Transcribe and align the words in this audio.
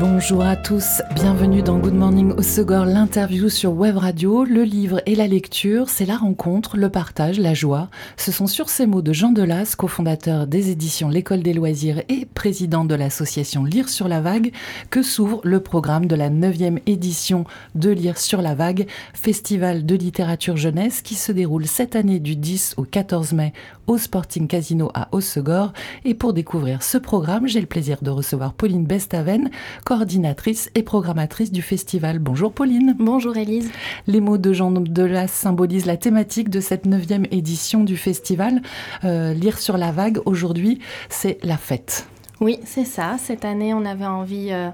Bonjour 0.00 0.42
à 0.42 0.56
tous, 0.56 1.02
bienvenue 1.14 1.62
dans 1.62 1.78
Good 1.78 1.94
Morning 1.94 2.32
au 2.32 2.42
Segor, 2.42 2.86
l'interview 2.86 3.50
sur 3.50 3.72
Web 3.72 3.98
Radio. 3.98 4.44
Le 4.44 4.62
livre 4.62 5.02
et 5.04 5.14
la 5.14 5.26
lecture, 5.26 5.90
c'est 5.90 6.06
la 6.06 6.16
rencontre, 6.16 6.78
le 6.78 6.88
partage, 6.88 7.38
la 7.38 7.52
joie. 7.52 7.90
Ce 8.16 8.32
sont 8.32 8.46
sur 8.46 8.70
ces 8.70 8.86
mots 8.86 9.02
de 9.02 9.12
Jean 9.12 9.32
Delas, 9.32 9.74
cofondateur 9.76 10.46
des 10.46 10.70
éditions 10.70 11.10
L'École 11.10 11.42
des 11.42 11.52
loisirs 11.52 12.02
et 12.08 12.24
président 12.24 12.84
de 12.86 12.94
l'association 12.94 13.64
Lire 13.64 13.90
sur 13.90 14.08
la 14.08 14.20
vague, 14.20 14.52
que 14.88 15.02
s'ouvre 15.02 15.40
le 15.44 15.60
programme 15.60 16.06
de 16.06 16.16
la 16.16 16.30
9e 16.30 16.80
édition 16.86 17.44
de 17.74 17.90
Lire 17.90 18.18
sur 18.18 18.40
la 18.40 18.54
vague, 18.54 18.86
festival 19.12 19.84
de 19.84 19.94
littérature 19.94 20.56
jeunesse 20.56 21.02
qui 21.02 21.16
se 21.16 21.32
déroule 21.32 21.66
cette 21.66 21.96
année 21.96 22.18
du 22.18 22.34
10 22.34 22.74
au 22.78 22.84
14 22.84 23.34
mai 23.34 23.52
au 23.86 23.98
Sporting 23.98 24.46
Casino 24.46 24.90
à 24.94 25.08
Hossegor. 25.12 25.72
Et 26.04 26.14
pour 26.14 26.32
découvrir 26.32 26.82
ce 26.82 26.98
programme, 26.98 27.46
j'ai 27.46 27.60
le 27.60 27.66
plaisir 27.66 27.98
de 28.02 28.10
recevoir 28.10 28.52
Pauline 28.54 28.84
Bestaven, 28.84 29.50
coordinatrice 29.84 30.70
et 30.74 30.82
programmatrice 30.82 31.52
du 31.52 31.62
festival. 31.62 32.18
Bonjour 32.18 32.52
Pauline. 32.52 32.96
Bonjour 32.98 33.36
Élise. 33.36 33.70
Les 34.06 34.20
mots 34.20 34.38
de 34.38 34.52
Jean 34.52 34.70
Delas 34.70 35.28
symbolisent 35.28 35.86
la 35.86 35.96
thématique 35.96 36.50
de 36.50 36.60
cette 36.60 36.86
neuvième 36.86 37.26
édition 37.30 37.84
du 37.84 37.96
festival. 37.96 38.62
Euh, 39.04 39.34
lire 39.34 39.58
sur 39.58 39.76
la 39.76 39.92
vague, 39.92 40.20
aujourd'hui, 40.24 40.78
c'est 41.08 41.38
la 41.42 41.56
fête. 41.56 42.06
Oui, 42.42 42.58
c'est 42.64 42.84
ça. 42.84 43.18
Cette 43.22 43.44
année, 43.44 43.72
on 43.72 43.84
avait 43.84 44.04
envie 44.04 44.48
euh, 44.50 44.70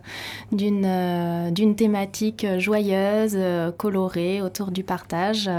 d'une 0.52 0.86
euh, 0.86 1.50
d'une 1.50 1.76
thématique 1.76 2.44
euh, 2.44 2.58
joyeuse, 2.58 3.36
colorée, 3.76 4.40
autour 4.40 4.70
du 4.70 4.82
partage, 4.82 5.50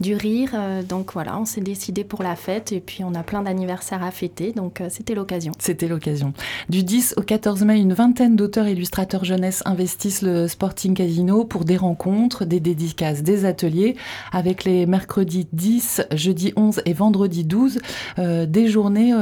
du 0.00 0.14
rire. 0.14 0.52
donc 0.88 1.12
voilà, 1.12 1.38
on 1.38 1.44
s'est 1.44 1.60
décidé 1.60 2.04
pour 2.04 2.22
la 2.22 2.36
fête 2.36 2.70
et 2.70 2.78
puis 2.78 3.02
on 3.02 3.14
a 3.14 3.24
plein 3.24 3.42
d'anniversaires 3.42 4.04
à 4.04 4.12
fêter, 4.12 4.52
donc 4.52 4.80
c'était 4.90 5.14
l'occasion. 5.14 5.52
C'était 5.58 5.88
l'occasion. 5.88 6.32
Du 6.68 6.84
10 6.84 7.14
au 7.16 7.22
14 7.22 7.62
mai, 7.64 7.80
une 7.80 7.94
vingtaine 7.94 8.36
d'auteurs 8.36 8.66
et 8.66 8.72
illustrateurs 8.72 9.24
jeunesse 9.24 9.62
investissent 9.64 10.22
le 10.22 10.46
Sporting 10.46 10.94
Casino 10.94 11.44
pour 11.44 11.64
des 11.64 11.76
rencontres, 11.76 12.44
des 12.44 12.60
dédicaces, 12.60 13.22
des 13.22 13.44
ateliers, 13.44 13.96
avec 14.32 14.64
les 14.64 14.86
mercredis 14.86 15.48
10, 15.52 16.02
jeudi 16.12 16.52
11 16.54 16.82
et 16.86 16.92
vendredi 16.92 17.44
12, 17.44 17.80
des 18.18 18.68
journées 18.68 19.12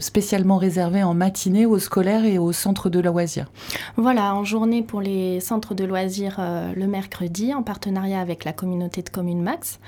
spécialement 0.00 0.56
réservées 0.56 1.02
en 1.02 1.14
matinée 1.14 1.57
aux 1.66 1.78
scolaires 1.78 2.24
et 2.24 2.38
aux 2.38 2.52
centres 2.52 2.90
de 2.90 3.00
loisirs. 3.00 3.50
Voilà, 3.96 4.34
en 4.34 4.44
journée 4.44 4.82
pour 4.82 5.00
les 5.00 5.40
centres 5.40 5.74
de 5.74 5.84
loisirs 5.84 6.36
euh, 6.38 6.72
le 6.74 6.86
mercredi, 6.86 7.54
en 7.54 7.62
partenariat 7.62 8.20
avec 8.20 8.44
la 8.44 8.52
communauté 8.52 9.02
de 9.02 9.08
communes 9.08 9.42
Max. 9.42 9.78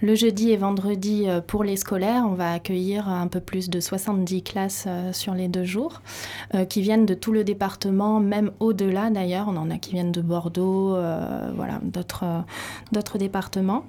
Le 0.00 0.14
jeudi 0.14 0.50
et 0.50 0.56
vendredi 0.56 1.24
euh, 1.26 1.40
pour 1.40 1.64
les 1.64 1.76
scolaires, 1.76 2.24
on 2.26 2.34
va 2.34 2.52
accueillir 2.52 3.08
un 3.08 3.26
peu 3.26 3.40
plus 3.40 3.70
de 3.70 3.80
70 3.80 4.42
classes 4.42 4.84
euh, 4.86 5.12
sur 5.12 5.34
les 5.34 5.48
deux 5.48 5.64
jours, 5.64 6.02
qui 6.68 6.80
viennent 6.80 7.06
de 7.06 7.14
tout 7.14 7.32
le 7.32 7.44
département, 7.44 8.20
même 8.20 8.50
au-delà 8.60 9.10
d'ailleurs. 9.10 9.46
On 9.48 9.56
en 9.56 9.70
a 9.70 9.78
qui 9.78 9.92
viennent 9.92 10.12
de 10.12 10.20
Bordeaux, 10.20 10.96
voilà, 11.54 11.80
d'autres 11.82 13.18
départements. 13.18 13.84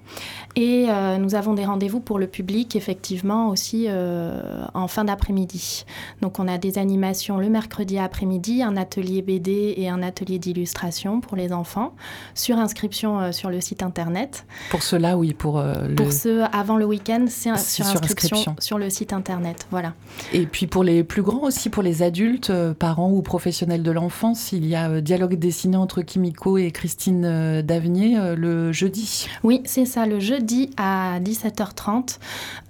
Et 0.55 0.87
nous 1.19 1.35
avons 1.35 1.53
des 1.53 1.65
rendez-vous 1.65 1.99
pour 1.99 2.19
le 2.19 2.27
public, 2.27 2.75
effectivement, 2.75 3.49
aussi 3.49 3.87
en 3.89 4.87
fin 4.87 5.05
d'après-midi. 5.05 5.85
Donc 6.21 6.39
on 6.39 6.47
a 6.47 6.57
des 6.57 6.77
animations 6.77 7.26
le 7.35 7.49
mercredi 7.49 7.99
après-midi, 7.99 8.63
un 8.63 8.77
atelier 8.77 9.21
BD 9.21 9.73
et 9.75 9.89
un 9.89 10.01
atelier 10.01 10.39
d'illustration 10.39 11.19
pour 11.19 11.35
les 11.35 11.51
enfants, 11.51 11.93
sur 12.33 12.57
inscription 12.57 13.19
euh, 13.19 13.31
sur 13.33 13.49
le 13.49 13.59
site 13.59 13.83
internet. 13.83 14.45
Pour 14.69 14.81
ceux-là, 14.81 15.17
oui, 15.17 15.33
pour 15.33 15.59
euh, 15.59 15.93
Pour 15.95 16.13
ceux 16.13 16.43
avant 16.53 16.77
le 16.77 16.85
week-end, 16.85 17.25
c'est 17.27 17.57
sur, 17.57 17.85
inscription, 17.85 18.55
sur 18.59 18.77
le 18.77 18.89
site 18.89 19.11
internet, 19.11 19.67
voilà. 19.71 19.93
Et 20.31 20.45
puis 20.45 20.67
pour 20.67 20.85
les 20.85 21.03
plus 21.03 21.21
grands 21.21 21.43
aussi, 21.43 21.69
pour 21.69 21.83
les 21.83 22.01
adultes, 22.01 22.49
euh, 22.49 22.73
parents 22.73 23.11
ou 23.11 23.21
professionnels 23.21 23.83
de 23.83 23.91
l'enfance, 23.91 24.53
il 24.53 24.65
y 24.65 24.75
a 24.75 25.01
dialogue 25.01 25.35
dessiné 25.37 25.75
entre 25.75 26.01
Kimiko 26.01 26.57
et 26.57 26.71
Christine 26.71 27.61
Davenier 27.61 28.35
le 28.37 28.71
jeudi. 28.71 29.27
Oui, 29.43 29.61
c'est 29.65 29.85
ça, 29.85 30.05
le 30.05 30.19
jeudi 30.19 30.69
à 30.77 31.19
17h30, 31.19 32.19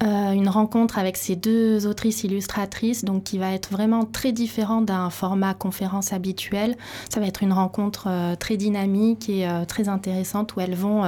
une 0.01 0.49
rencontre 0.49 0.97
avec 0.97 1.17
ces 1.17 1.35
deux 1.35 1.85
autrices 1.85 2.23
illustratrices, 2.23 3.03
donc 3.05 3.23
qui 3.23 3.37
va 3.37 3.51
être 3.51 3.69
vraiment 3.71 4.03
très 4.03 4.31
difficile 4.31 4.46
d'un 4.85 5.09
format 5.09 5.53
conférence 5.53 6.13
habituel. 6.13 6.75
Ça 7.09 7.19
va 7.19 7.27
être 7.27 7.43
une 7.43 7.53
rencontre 7.53 8.07
euh, 8.07 8.35
très 8.35 8.57
dynamique 8.57 9.29
et 9.29 9.47
euh, 9.47 9.65
très 9.65 9.89
intéressante 9.89 10.55
où 10.55 10.61
elles 10.61 10.75
vont, 10.75 11.03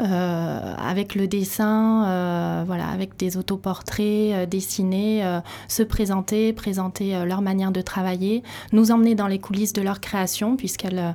euh, 0.00 0.74
avec 0.76 1.14
le 1.14 1.28
dessin, 1.28 2.64
voilà, 2.66 2.88
avec 2.88 3.16
des 3.16 3.36
autoportraits 3.36 4.48
dessinés, 4.48 5.22
se 5.68 5.82
présenter, 5.82 6.52
présenter 6.52 7.24
leur 7.24 7.42
manière 7.42 7.72
de 7.72 7.80
travailler, 7.80 8.42
nous 8.72 8.90
emmener 8.90 9.14
dans 9.14 9.26
les 9.26 9.38
coulisses 9.38 9.72
de 9.72 9.82
leur 9.82 10.00
création 10.00 10.56
puisqu'elles 10.56 11.14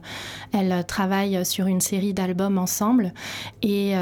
elles 0.53 0.85
travaillent 0.85 1.45
sur 1.45 1.67
une 1.67 1.81
série 1.81 2.13
d'albums 2.13 2.57
ensemble 2.57 3.13
et, 3.61 3.95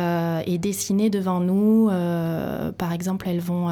dessiner 0.60 1.10
devant 1.10 1.40
nous. 1.40 1.90
par 2.78 2.94
exemple, 2.94 3.28
elles 3.28 3.40
vont, 3.40 3.70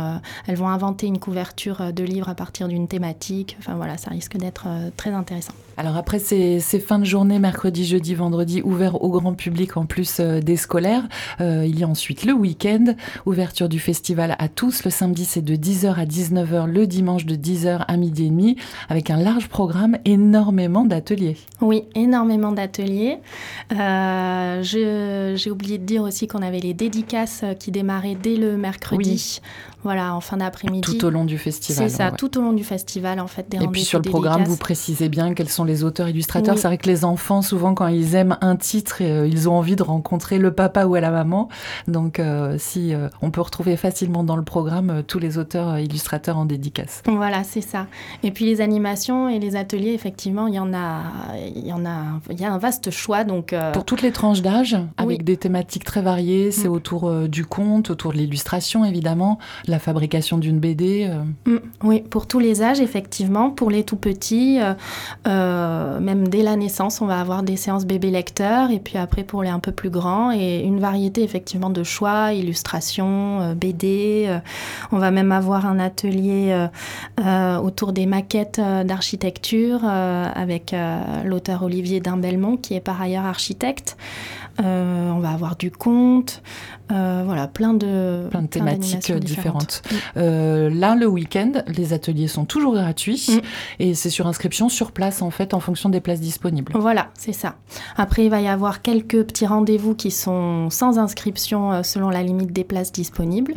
inventer 0.48 1.08
une 1.08 1.20
couverture 1.20 1.94
de 1.94 2.04
livre 2.04 2.30
à 2.30 2.36
partir 2.36 2.68
d'une 2.68 2.88
thématique. 2.88 3.58
Voilà, 3.76 3.98
ça 3.98 4.10
risque 4.12 4.38
d'être 4.38 4.66
euh, 4.68 4.90
très 4.96 5.12
intéressant. 5.12 5.54
Alors 5.78 5.96
après 5.98 6.20
ces, 6.20 6.60
fins 6.60 7.00
de 7.00 7.06
journée, 7.06 7.40
mercredi, 7.40 7.86
jeudi, 7.86 8.14
vendredi, 8.14 8.62
ouverts 8.62 9.02
au 9.04 9.10
grand 9.10 9.34
public 9.34 9.78
en 9.78 9.86
plus 9.86 10.20
euh, 10.20 10.40
des 10.40 10.58
scolaires, 10.58 11.08
euh, 11.40 11.66
il 11.66 11.80
y 11.80 11.84
a 11.84 11.88
ensuite 11.88 12.26
le 12.26 12.34
week-end, 12.34 12.96
ouverture 13.26 13.70
du 13.70 13.80
festival 13.80 14.36
à 14.38 14.48
tous. 14.48 14.84
Le 14.84 14.92
samedi, 14.92 15.26
c'est 15.26 15.42
de 15.42 15.56
10h 15.56 15.96
à 15.96 16.06
19h, 16.06 16.68
le 16.68 16.88
dimanche 16.88 17.26
de 17.26 17.36
10h 17.36 17.86
à 17.88 17.98
midi 17.98 18.26
et 18.26 18.30
demi, 18.30 18.56
avec 18.90 19.10
un 19.10 19.18
large 19.18 19.48
programme, 19.48 19.98
énormément 20.06 20.86
d'ateliers. 20.86 21.38
Oui, 21.62 21.86
énormément 21.96 22.52
d'ateliers. 22.52 23.20
J'ai 23.72 25.52
oublié 25.52 25.78
de 25.78 25.86
dire 25.86 26.04
aussi 26.04 26.28
qu'on 26.28 26.42
avait 26.42 26.60
les 26.60 26.74
dédicaces 26.74 27.44
qui 27.60 27.72
démarraient 27.72 28.18
dès 28.22 28.36
le 28.36 28.58
mercredi. 28.58 29.42
Voilà, 29.84 30.16
en 30.16 30.22
fin 30.22 30.38
d'après-midi. 30.38 30.82
Tout 30.82 31.06
au 31.06 31.10
long 31.10 31.26
du 31.26 31.38
festival. 31.38 31.90
C'est 31.90 31.98
ça, 31.98 32.12
tout 32.12 32.38
au 32.38 32.42
long 32.42 32.54
du 32.54 32.64
festival, 32.64 33.20
en 33.20 33.28
fait, 33.28 33.50
des 33.50 33.58
Et 33.58 33.68
puis 33.68 33.84
sur 33.84 34.00
le 34.00 34.08
programme, 34.08 34.44
vous 34.44 34.58
précisez 34.58 35.10
bien 35.10 35.34
quels 35.34 35.50
sont 35.50 35.64
les 35.64 35.84
auteurs 35.84 36.08
illustrateurs. 36.08 36.58
C'est 36.58 36.68
vrai 36.68 36.78
que 36.78 36.88
les 36.88 37.04
enfants, 37.04 37.42
souvent, 37.42 37.74
quand 37.74 37.88
ils 37.88 38.16
aiment 38.16 38.38
un 38.42 38.56
titre, 38.56 38.98
euh, 39.02 39.28
ils 39.28 39.50
ont 39.50 39.54
envie 39.54 39.76
de 39.76 39.84
rencontrer 39.84 40.38
le 40.38 40.54
papa 40.54 40.86
ou 40.86 40.96
la 40.96 41.10
maman. 41.10 41.50
Donc, 41.88 42.20
euh, 42.20 42.58
si 42.60 42.94
euh, 42.94 43.10
on 43.22 43.32
peut 43.32 43.42
retrouver 43.42 43.76
facilement 43.76 44.24
dans 44.24 44.36
le 44.36 44.44
programme 44.44 45.04
tous 45.08 45.20
les 45.20 45.38
auteurs 45.38 45.80
illustrateurs 45.80 46.38
en 46.38 46.46
dédicace. 46.46 47.02
Voilà, 47.08 47.44
c'est 47.44 47.62
ça. 47.62 47.88
Et 48.24 48.32
puis 48.32 48.46
les 48.46 48.62
animations 48.62 49.30
et 49.30 49.40
les 49.40 49.56
ateliers, 49.56 49.94
effectivement, 49.94 50.48
il 50.48 50.56
y 50.56 50.60
en 50.60 50.74
a, 50.74 51.02
il 51.56 51.66
y 51.66 51.74
en 51.74 51.86
a, 51.86 52.20
il 52.30 52.40
y 52.40 52.46
a 52.46 52.54
un 52.54 52.58
vaste 52.58 52.92
choix. 52.92 53.24
Donc 53.24 53.56
pour 53.74 53.86
toutes 53.86 54.02
les 54.02 54.12
tranches 54.12 54.42
d'âge, 54.42 54.78
avec 54.98 55.24
des 55.24 55.38
thématiques 55.38 55.86
très 55.86 56.02
variées, 56.02 56.52
c'est 56.52 56.68
mm. 56.68 56.74
autour 56.74 57.12
du 57.28 57.46
conte, 57.46 57.90
autour 57.90 58.12
de 58.12 58.18
l'illustration, 58.18 58.86
évidemment 58.86 59.40
la 59.72 59.80
fabrication 59.80 60.38
d'une 60.38 60.60
BD 60.60 61.10
euh. 61.10 61.24
mm, 61.52 61.60
Oui, 61.84 62.02
pour 62.02 62.28
tous 62.28 62.40
les 62.40 62.62
âges, 62.62 62.80
effectivement. 62.80 63.50
Pour 63.50 63.72
les 63.72 63.84
tout 63.84 63.96
petits, 63.96 64.60
euh, 64.60 64.74
euh, 65.28 66.00
même 66.00 66.28
dès 66.28 66.44
la 66.44 66.56
naissance, 66.56 67.02
on 67.02 67.08
va 67.08 67.20
avoir 67.20 67.42
des 67.42 67.56
séances 67.56 67.86
bébé 67.86 68.12
lecteurs. 68.12 68.70
Et 68.70 68.80
puis 68.80 68.98
après, 68.98 69.24
pour 69.24 69.42
les 69.42 69.50
un 69.50 69.60
peu 69.60 69.72
plus 69.72 69.90
grands, 69.90 70.32
et 70.32 70.60
une 70.60 70.80
variété 70.80 71.24
effectivement 71.24 71.70
de 71.70 71.84
choix, 71.84 72.34
illustrations, 72.34 73.54
BD. 73.54 74.30
on 74.92 74.98
va 74.98 75.12
même 75.12 75.32
avoir 75.32 75.66
un 75.66 75.78
atelier 75.78 76.68
autour 77.62 77.92
des 77.92 78.06
maquettes 78.06 78.62
d'architecture 78.86 79.84
avec 79.84 80.74
l'auteur 81.26 81.64
Olivier 81.64 82.00
Dimbelmont, 82.00 82.56
qui 82.56 82.76
est 82.76 82.80
par 82.80 83.02
ailleurs 83.02 83.26
architecte. 83.26 83.98
on 84.60 85.20
va 85.20 85.32
avoir 85.32 85.58
du 85.58 85.70
conte, 85.70 86.42
voilà, 86.92 87.48
plein 87.48 87.74
de, 87.74 88.28
plein 88.30 88.42
de 88.42 88.48
thématiques 88.48 89.12
différentes. 89.14 89.82
Euh, 90.18 90.70
là, 90.70 90.96
le 90.96 91.08
week-end, 91.08 91.52
les 91.68 91.94
ateliers 91.94 92.28
sont 92.28 92.46
toujours 92.46 92.74
gratuits 92.74 93.28
mm. 93.30 93.40
et 93.80 93.94
c'est 93.94 94.10
sur 94.10 94.28
inscription 94.28 94.70
sur 94.70 94.92
place, 94.92 95.22
en 95.22 95.32
fait, 95.32 95.54
en 95.54 95.60
fonction 95.60 95.90
des 95.90 96.02
places 96.02 96.22
disponibles. 96.22 96.74
Voilà, 96.76 97.10
c'est 97.18 97.34
ça. 97.34 97.56
Après, 97.98 98.26
il 98.26 98.30
va 98.30 98.42
y 98.42 98.48
avoir 98.48 98.82
quelques 98.82 99.24
petits 99.24 99.46
rendez-vous 99.46 99.96
qui 99.96 100.12
sont 100.12 100.70
sans 100.70 101.00
inscription 101.00 101.72
euh, 101.72 101.84
selon 101.84 102.10
la 102.10 102.24
limite 102.24 102.52
des 102.52 102.64
places 102.64 102.92
disponibles. 102.92 103.54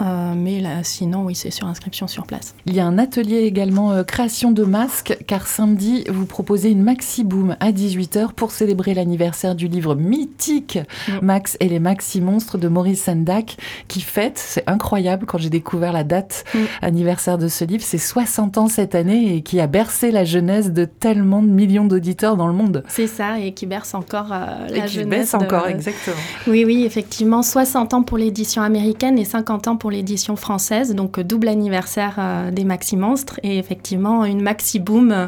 mais 0.00 0.60
là, 0.60 0.82
sinon, 0.84 1.24
oui, 1.24 1.34
c'est 1.34 1.50
sur 1.50 1.66
inscription 1.66 2.06
sur 2.06 2.26
place. 2.26 2.54
Il 2.66 2.74
y 2.74 2.80
a 2.80 2.86
un 2.86 2.98
atelier 2.98 3.38
également 3.38 4.04
création 4.04 4.52
de 4.52 4.62
masques, 4.62 5.16
car 5.26 5.46
samedi, 5.46 6.04
vous 6.08 6.26
proposez 6.26 6.70
une 6.70 6.82
maxi 6.82 7.24
boom 7.24 7.56
à 7.60 7.72
18h 7.72 8.32
pour 8.32 8.50
célébrer 8.50 8.94
l'anniversaire 8.94 9.54
du 9.54 9.68
livre 9.68 9.94
mythique 9.94 10.78
mm. 11.08 11.18
Max 11.22 11.56
et 11.60 11.68
les 11.68 11.80
maxi 11.80 12.20
monstres 12.20 12.57
de 12.58 12.68
Maurice 12.68 13.04
Sendak, 13.04 13.56
qui 13.88 14.00
fête, 14.00 14.38
c'est 14.38 14.64
incroyable 14.66 15.26
quand 15.26 15.38
j'ai 15.38 15.50
découvert 15.50 15.92
la 15.92 16.04
date 16.04 16.44
mm. 16.54 16.58
anniversaire 16.82 17.38
de 17.38 17.48
ce 17.48 17.64
livre, 17.64 17.82
c'est 17.84 17.98
60 17.98 18.58
ans 18.58 18.68
cette 18.68 18.94
année 18.94 19.34
et 19.34 19.42
qui 19.42 19.60
a 19.60 19.66
bercé 19.66 20.10
la 20.10 20.24
jeunesse 20.24 20.72
de 20.72 20.84
tellement 20.84 21.42
de 21.42 21.48
millions 21.48 21.84
d'auditeurs 21.84 22.36
dans 22.36 22.46
le 22.46 22.52
monde. 22.52 22.84
C'est 22.88 23.06
ça, 23.06 23.38
et 23.38 23.52
qui 23.52 23.66
berce 23.66 23.94
encore 23.94 24.32
euh, 24.32 24.68
la 24.68 24.76
et 24.76 24.88
qui 24.88 24.94
jeunesse. 24.94 25.34
encore, 25.34 25.68
exactement. 25.68 26.16
Oui, 26.46 26.64
oui, 26.64 26.84
effectivement, 26.84 27.42
60 27.42 27.94
ans 27.94 28.02
pour 28.02 28.18
l'édition 28.18 28.62
américaine 28.62 29.18
et 29.18 29.24
50 29.24 29.68
ans 29.68 29.76
pour 29.76 29.90
l'édition 29.90 30.36
française, 30.36 30.94
donc 30.94 31.20
double 31.20 31.48
anniversaire 31.48 32.16
euh, 32.18 32.50
des 32.50 32.64
Maxi 32.64 32.96
Monstres 32.96 33.40
et 33.42 33.58
effectivement 33.58 34.24
une 34.24 34.42
Maxi 34.42 34.78
Boom 34.78 35.12
euh, 35.12 35.26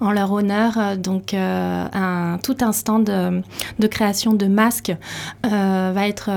en 0.00 0.12
leur 0.12 0.32
honneur. 0.32 0.96
donc 0.96 1.34
un, 1.34 2.38
tout 2.42 2.56
un 2.60 2.72
stand 2.72 3.04
de, 3.04 3.42
de 3.78 3.86
création 3.86 4.32
de 4.34 4.46
masques 4.46 4.92
va, 5.42 6.08
être, 6.08 6.30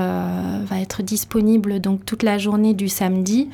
va 0.66 0.80
être 0.80 1.02
disponible 1.02 1.80
donc 1.80 2.04
toute 2.04 2.22
la 2.22 2.38
journée 2.38 2.74
du 2.74 2.88
samedi 2.88 3.48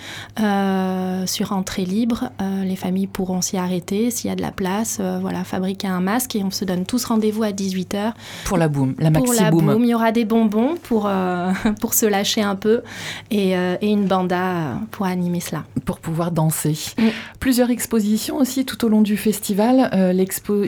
sur 1.26 1.52
entrée 1.52 1.84
libre. 1.84 2.30
les 2.40 2.76
familles 2.76 3.06
pourront 3.06 3.40
s'y 3.40 3.56
arrêter 3.56 4.10
s'il 4.10 4.28
y 4.28 4.32
a 4.32 4.36
de 4.36 4.42
la 4.42 4.52
place, 4.52 5.00
voilà, 5.20 5.44
fabriquer 5.44 5.88
un 5.88 6.00
masque 6.00 6.36
et 6.36 6.44
on 6.44 6.50
se 6.50 6.64
donne 6.64 6.84
tous 6.84 7.04
rendez-vous 7.04 7.42
à 7.42 7.50
18h. 7.50 8.12
Pour 8.44 8.58
la 8.58 8.68
boom, 8.68 8.94
la 8.98 9.10
maxi 9.10 9.26
pour 9.26 9.42
la 9.42 9.50
boom. 9.50 9.84
Il 9.84 9.90
y 9.90 9.94
aura 9.94 10.12
des 10.12 10.24
bonbons 10.24 10.76
pour, 10.82 11.06
euh, 11.06 11.52
pour 11.80 11.94
se 11.94 12.06
lâcher 12.06 12.42
un 12.42 12.56
peu 12.56 12.82
et, 13.30 13.56
euh, 13.56 13.76
et, 13.80 13.88
une 13.90 14.06
banda 14.06 14.78
pour 14.90 15.06
animer 15.06 15.40
cela. 15.40 15.64
Pour 15.84 15.98
pouvoir 15.98 16.30
danser. 16.30 16.76
Mm. 16.98 17.08
Plusieurs 17.40 17.70
expositions 17.70 18.36
aussi 18.38 18.64
tout 18.64 18.84
au 18.84 18.88
long 18.88 19.02
du 19.02 19.16
festival. 19.16 19.90
Euh, 19.92 20.12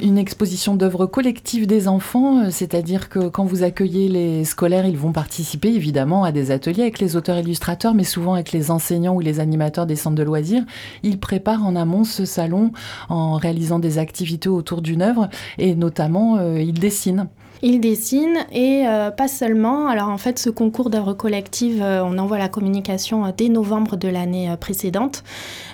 une 0.00 0.18
exposition 0.18 0.74
d'œuvres 0.76 1.06
collectives 1.06 1.66
des 1.66 1.86
enfants, 1.86 2.50
c'est-à-dire 2.50 3.08
que 3.08 3.28
quand 3.28 3.44
vous 3.44 3.62
accueillez 3.62 4.08
les 4.08 4.44
scolaires, 4.44 4.86
ils 4.86 4.96
vont 4.96 5.12
participer 5.12 5.68
évidemment 5.68 5.91
à 5.96 6.32
des 6.32 6.50
ateliers 6.50 6.82
avec 6.82 6.98
les 6.98 7.16
auteurs 7.16 7.38
illustrateurs, 7.38 7.94
mais 7.94 8.04
souvent 8.04 8.34
avec 8.34 8.52
les 8.52 8.70
enseignants 8.70 9.14
ou 9.14 9.20
les 9.20 9.40
animateurs 9.40 9.86
des 9.86 9.96
centres 9.96 10.16
de 10.16 10.22
loisirs. 10.22 10.64
Ils 11.02 11.18
préparent 11.18 11.64
en 11.64 11.76
amont 11.76 12.04
ce 12.04 12.24
salon 12.24 12.72
en 13.08 13.34
réalisant 13.34 13.78
des 13.78 13.98
activités 13.98 14.48
autour 14.48 14.82
d'une 14.82 15.02
œuvre 15.02 15.28
et 15.58 15.74
notamment 15.74 16.40
ils 16.56 16.78
dessinent. 16.78 17.28
Il 17.64 17.80
dessine 17.80 18.38
et 18.50 18.88
euh, 18.88 19.12
pas 19.12 19.28
seulement. 19.28 19.86
Alors 19.86 20.08
en 20.08 20.18
fait, 20.18 20.40
ce 20.40 20.50
concours 20.50 20.90
d'œuvres 20.90 21.12
collectives, 21.12 21.80
euh, 21.80 22.02
on 22.04 22.18
envoie 22.18 22.36
la 22.36 22.48
communication 22.48 23.24
euh, 23.24 23.30
dès 23.36 23.48
novembre 23.48 23.96
de 23.96 24.08
l'année 24.08 24.52
précédente. 24.60 25.22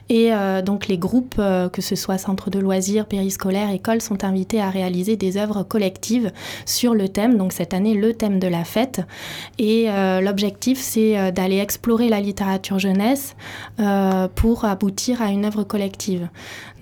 Et 0.09 0.31
donc 0.65 0.89
les 0.89 0.99
groupes, 0.99 1.37
que 1.37 1.83
ce 1.83 1.95
soit 1.95 2.19
centres 2.19 2.51
de 2.51 2.59
loisirs, 2.59 3.07
périscolaires, 3.07 3.71
écoles, 3.71 4.01
sont 4.01 4.25
invités 4.25 4.61
à 4.61 4.71
réaliser 4.71 5.17
des 5.17 5.37
œuvres 5.37 5.63
collectives 5.63 6.33
sur 6.65 6.95
le 6.95 7.09
thème. 7.09 7.37
Donc 7.37 7.53
cette 7.53 7.75
année, 7.75 7.95
le 7.95 8.15
thème 8.15 8.39
de 8.39 8.49
la 8.49 8.65
fête. 8.65 9.03
Et 9.59 9.89
l'objectif, 10.23 10.79
c'est 10.79 11.33
d'aller 11.33 11.59
explorer 11.59 12.09
la 12.09 12.21
littérature 12.21 12.79
jeunesse 12.79 13.37
pour 14.35 14.65
aboutir 14.65 15.21
à 15.23 15.31
une 15.31 15.45
œuvre 15.45 15.65
collective. 15.65 16.29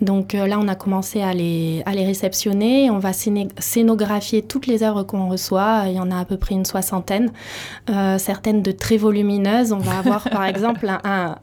Donc 0.00 0.34
là, 0.34 0.58
on 0.60 0.68
a 0.68 0.74
commencé 0.74 1.22
à 1.22 1.32
les, 1.32 1.82
à 1.86 1.94
les 1.94 2.04
réceptionner. 2.04 2.90
On 2.90 2.98
va 2.98 3.12
scénographier 3.12 4.42
toutes 4.42 4.66
les 4.66 4.82
œuvres 4.82 5.02
qu'on 5.02 5.28
reçoit. 5.28 5.84
Il 5.86 5.94
y 5.94 6.00
en 6.00 6.10
a 6.10 6.20
à 6.20 6.24
peu 6.24 6.36
près 6.36 6.54
une 6.54 6.64
soixantaine, 6.64 7.32
euh, 7.90 8.18
certaines 8.18 8.62
de 8.62 8.72
très 8.72 8.96
volumineuses. 8.96 9.72
On 9.72 9.78
va 9.78 9.98
avoir 9.98 10.28
par 10.28 10.44
exemple 10.46 10.88
un, 11.04 11.36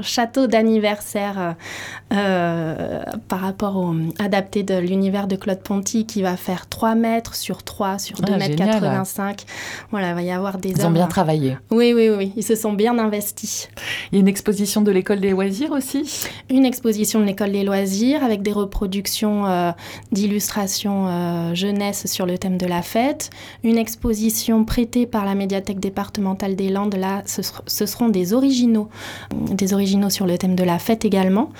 château 0.00 0.46
d'anniversaire 0.46 1.13
euh, 1.16 3.02
par 3.28 3.40
rapport 3.40 3.76
au 3.76 3.94
adapté 4.18 4.62
de 4.62 4.78
l'univers 4.78 5.26
de 5.26 5.36
Claude 5.36 5.60
Ponty 5.60 6.06
qui 6.06 6.22
va 6.22 6.36
faire 6.36 6.68
3 6.68 6.94
mètres 6.94 7.34
sur 7.34 7.62
3 7.62 7.98
sur 7.98 8.20
2 8.20 8.32
ah, 8.34 8.38
mètres 8.38 8.56
85. 8.56 9.44
Voilà, 9.90 10.10
il 10.10 10.14
va 10.14 10.22
y 10.22 10.30
avoir 10.30 10.58
des 10.58 10.70
Ils 10.70 10.86
ont 10.86 10.90
bien 10.90 11.06
travaillé. 11.06 11.56
Oui, 11.70 11.92
oui, 11.94 12.10
oui. 12.10 12.32
Ils 12.36 12.42
se 12.42 12.54
sont 12.54 12.72
bien 12.72 12.98
investis. 12.98 13.68
Il 14.10 14.16
y 14.16 14.18
a 14.18 14.20
une 14.20 14.28
exposition 14.28 14.82
de 14.82 14.90
l'école 14.90 15.20
des 15.20 15.30
loisirs 15.30 15.72
aussi? 15.72 16.28
Une 16.50 16.64
exposition 16.64 17.20
de 17.20 17.24
l'école 17.24 17.52
des 17.52 17.64
loisirs 17.64 18.22
avec 18.22 18.42
des 18.42 18.52
reproductions 18.52 19.46
euh, 19.46 19.72
d'illustrations 20.12 21.54
jeunesse 21.54 22.06
sur 22.06 22.26
le 22.26 22.38
thème 22.38 22.58
de 22.58 22.66
la 22.66 22.82
fête. 22.82 23.30
Une 23.62 23.78
exposition 23.78 24.64
prêtée 24.64 25.06
par 25.06 25.24
la 25.24 25.34
médiathèque 25.34 25.80
départementale 25.80 26.56
des 26.56 26.70
Landes, 26.70 26.94
là, 26.94 27.22
ce, 27.26 27.42
seront 27.86 28.08
des 28.08 28.32
originaux, 28.32 28.88
des 29.34 29.74
originaux 29.74 30.10
sur 30.10 30.26
le 30.26 30.38
thème 30.38 30.54
de 30.54 30.64
la 30.64 30.78
fête 30.78 31.03
également. 31.04 31.50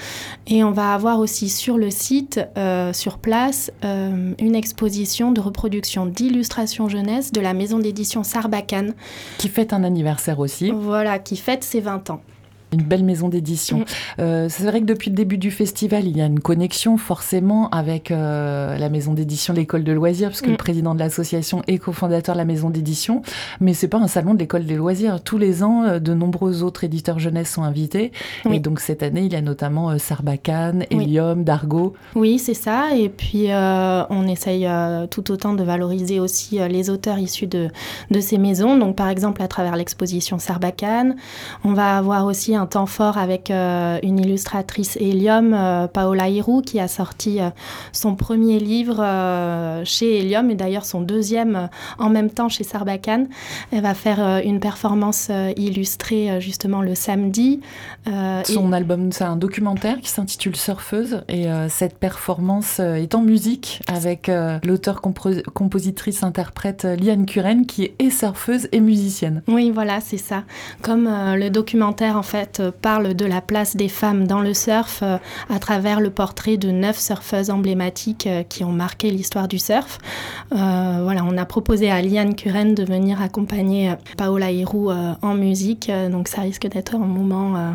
Et 0.46 0.64
on 0.64 0.70
va 0.70 0.94
avoir 0.94 1.20
aussi 1.20 1.48
sur 1.48 1.78
le 1.78 1.90
site, 1.90 2.40
euh, 2.56 2.92
sur 2.92 3.18
place, 3.18 3.70
euh, 3.84 4.32
une 4.38 4.54
exposition 4.54 5.32
de 5.32 5.40
reproduction 5.40 6.06
d'illustrations 6.06 6.88
jeunesse 6.88 7.32
de 7.32 7.40
la 7.40 7.54
maison 7.54 7.78
d'édition 7.78 8.22
Sarbacane. 8.22 8.94
Qui 9.38 9.48
fête 9.48 9.72
un 9.72 9.84
anniversaire 9.84 10.38
aussi. 10.38 10.70
Voilà, 10.70 11.18
qui 11.18 11.36
fête 11.36 11.64
ses 11.64 11.80
20 11.80 12.10
ans 12.10 12.20
une 12.74 12.82
belle 12.82 13.04
maison 13.04 13.28
d'édition. 13.28 13.78
Mm. 13.78 13.84
Euh, 14.20 14.46
c'est 14.48 14.64
vrai 14.64 14.80
que 14.80 14.86
depuis 14.86 15.10
le 15.10 15.16
début 15.16 15.38
du 15.38 15.50
festival, 15.50 16.06
il 16.06 16.16
y 16.16 16.20
a 16.20 16.26
une 16.26 16.40
connexion 16.40 16.96
forcément 16.96 17.68
avec 17.70 18.10
euh, 18.10 18.76
la 18.76 18.88
maison 18.88 19.14
d'édition 19.14 19.54
L'École 19.54 19.84
de 19.84 19.92
loisirs, 19.92 20.28
puisque 20.28 20.46
le 20.46 20.54
mm. 20.54 20.58
président 20.58 20.94
de 20.94 21.00
l'association 21.00 21.62
est 21.66 21.78
cofondateur 21.78 22.34
de 22.34 22.38
la 22.38 22.44
maison 22.44 22.70
d'édition. 22.70 23.22
Mais 23.60 23.74
c'est 23.74 23.88
pas 23.88 23.98
un 23.98 24.08
salon 24.08 24.34
de 24.34 24.38
l'École 24.38 24.66
des 24.66 24.76
loisirs. 24.76 25.22
Tous 25.22 25.38
les 25.38 25.62
ans, 25.62 25.84
euh, 25.84 25.98
de 25.98 26.14
nombreux 26.14 26.62
autres 26.62 26.84
éditeurs 26.84 27.18
jeunesse 27.18 27.52
sont 27.52 27.62
invités. 27.62 28.12
Et 28.50 28.58
donc 28.58 28.80
cette 28.80 29.02
année, 29.02 29.22
il 29.22 29.32
y 29.32 29.36
a 29.36 29.40
notamment 29.40 29.96
Sarbacane, 29.98 30.84
Helium, 30.90 31.44
Dargo. 31.44 31.94
Oui, 32.14 32.38
c'est 32.38 32.54
ça. 32.54 32.94
Et 32.96 33.08
puis 33.08 33.48
on 33.50 34.28
essaye 34.28 34.68
tout 35.10 35.30
autant 35.30 35.54
de 35.54 35.62
valoriser 35.62 36.20
aussi 36.20 36.58
les 36.68 36.90
auteurs 36.90 37.18
issus 37.18 37.46
de, 37.46 37.68
de 38.10 38.20
ces 38.20 38.38
maisons. 38.38 38.76
Donc 38.76 38.96
par 38.96 39.08
exemple, 39.08 39.42
à 39.42 39.48
travers 39.48 39.76
l'exposition 39.76 40.38
Sarbacane, 40.38 41.16
on 41.64 41.72
va 41.72 41.96
avoir 41.96 42.26
aussi 42.26 42.54
un 42.54 42.63
temps 42.66 42.86
fort 42.86 43.18
avec 43.18 43.50
euh, 43.50 43.98
une 44.02 44.18
illustratrice 44.18 44.96
Helium, 44.96 45.54
euh, 45.54 45.86
Paola 45.86 46.28
Hirou, 46.28 46.62
qui 46.62 46.80
a 46.80 46.88
sorti 46.88 47.40
euh, 47.40 47.50
son 47.92 48.14
premier 48.14 48.58
livre 48.58 48.96
chez 49.84 50.18
Helium 50.18 50.50
et 50.50 50.54
d'ailleurs 50.54 50.84
son 50.84 51.00
deuxième 51.00 51.70
en 51.98 52.10
même 52.10 52.30
temps 52.30 52.48
chez 52.48 52.64
Sarbacane. 52.64 53.28
Elle 53.72 53.82
va 53.82 53.94
faire 53.94 54.42
une 54.44 54.60
performance 54.60 55.30
illustrée 55.56 56.40
justement 56.40 56.82
le 56.82 56.94
samedi. 56.94 57.60
son 58.44 58.72
album, 58.72 59.10
c'est 59.12 59.24
un 59.24 59.36
documentaire 59.36 60.00
qui 60.00 60.08
s'intitule 60.08 60.56
Surfeuse 60.56 61.22
et 61.28 61.46
cette 61.68 61.98
performance 61.98 62.80
est 62.80 63.14
en 63.14 63.20
musique 63.22 63.82
avec 63.88 64.30
l'auteur-compositrice-interprète 64.64 66.84
Liane 66.84 67.26
Curen 67.26 67.66
qui 67.66 67.84
est 67.84 67.94
et 67.98 68.10
surfeuse 68.10 68.68
et 68.72 68.80
musicienne. 68.80 69.42
Oui, 69.48 69.70
voilà, 69.70 70.00
c'est 70.00 70.18
ça. 70.18 70.44
Comme 70.82 71.04
le 71.04 71.50
documentaire 71.50 72.16
en 72.16 72.22
fait 72.22 72.43
euh, 72.60 72.70
parle 72.70 73.14
de 73.14 73.24
la 73.24 73.40
place 73.40 73.76
des 73.76 73.88
femmes 73.88 74.26
dans 74.26 74.40
le 74.40 74.54
surf 74.54 75.00
euh, 75.02 75.18
à 75.48 75.58
travers 75.58 76.00
le 76.00 76.10
portrait 76.10 76.56
de 76.56 76.70
neuf 76.70 76.98
surfeuses 76.98 77.50
emblématiques 77.50 78.26
euh, 78.26 78.42
qui 78.42 78.64
ont 78.64 78.72
marqué 78.72 79.10
l'histoire 79.10 79.48
du 79.48 79.58
surf. 79.58 79.98
on 80.50 81.38
a 81.38 81.44
proposé 81.46 81.90
à 81.90 82.02
Liane 82.02 82.34
Curen 82.34 82.74
de 82.74 82.84
venir 82.84 83.20
accompagner 83.22 83.94
Paola 84.16 84.50
Hirou 84.50 84.90
en 84.90 85.34
musique, 85.34 85.90
donc 86.10 86.28
ça 86.28 86.42
risque 86.42 86.66
d'être 86.68 86.94
un 86.94 86.98
moment 86.98 87.74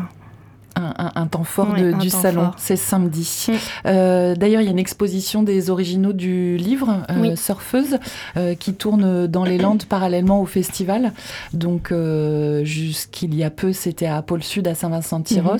un, 0.96 1.26
temps 1.26 1.44
fort 1.44 1.74
du 1.74 2.10
salon. 2.10 2.50
C'est 2.56 2.76
samedi. 2.76 3.46
Euh, 3.86 4.34
d'ailleurs, 4.34 4.60
il 4.60 4.64
y 4.64 4.68
a 4.68 4.70
une 4.70 4.78
exposition 4.78 5.42
des 5.42 5.70
originaux 5.70 6.12
du 6.12 6.56
livre 6.56 7.04
euh, 7.10 7.36
Surfeuse 7.36 7.98
euh, 8.36 8.54
qui 8.54 8.74
tourne 8.74 9.26
dans 9.26 9.44
les 9.44 9.58
Landes 9.58 9.84
parallèlement 9.84 10.40
au 10.40 10.46
festival. 10.46 11.12
Donc, 11.52 11.92
jusqu'il 12.62 13.34
y 13.34 13.44
a 13.44 13.50
peu, 13.50 13.72
c'était 13.72 14.06
à 14.06 14.22
Pôle 14.22 14.42
Sud, 14.42 14.66
à 14.68 14.74
Saint-Vincent-Tyros. 14.74 15.56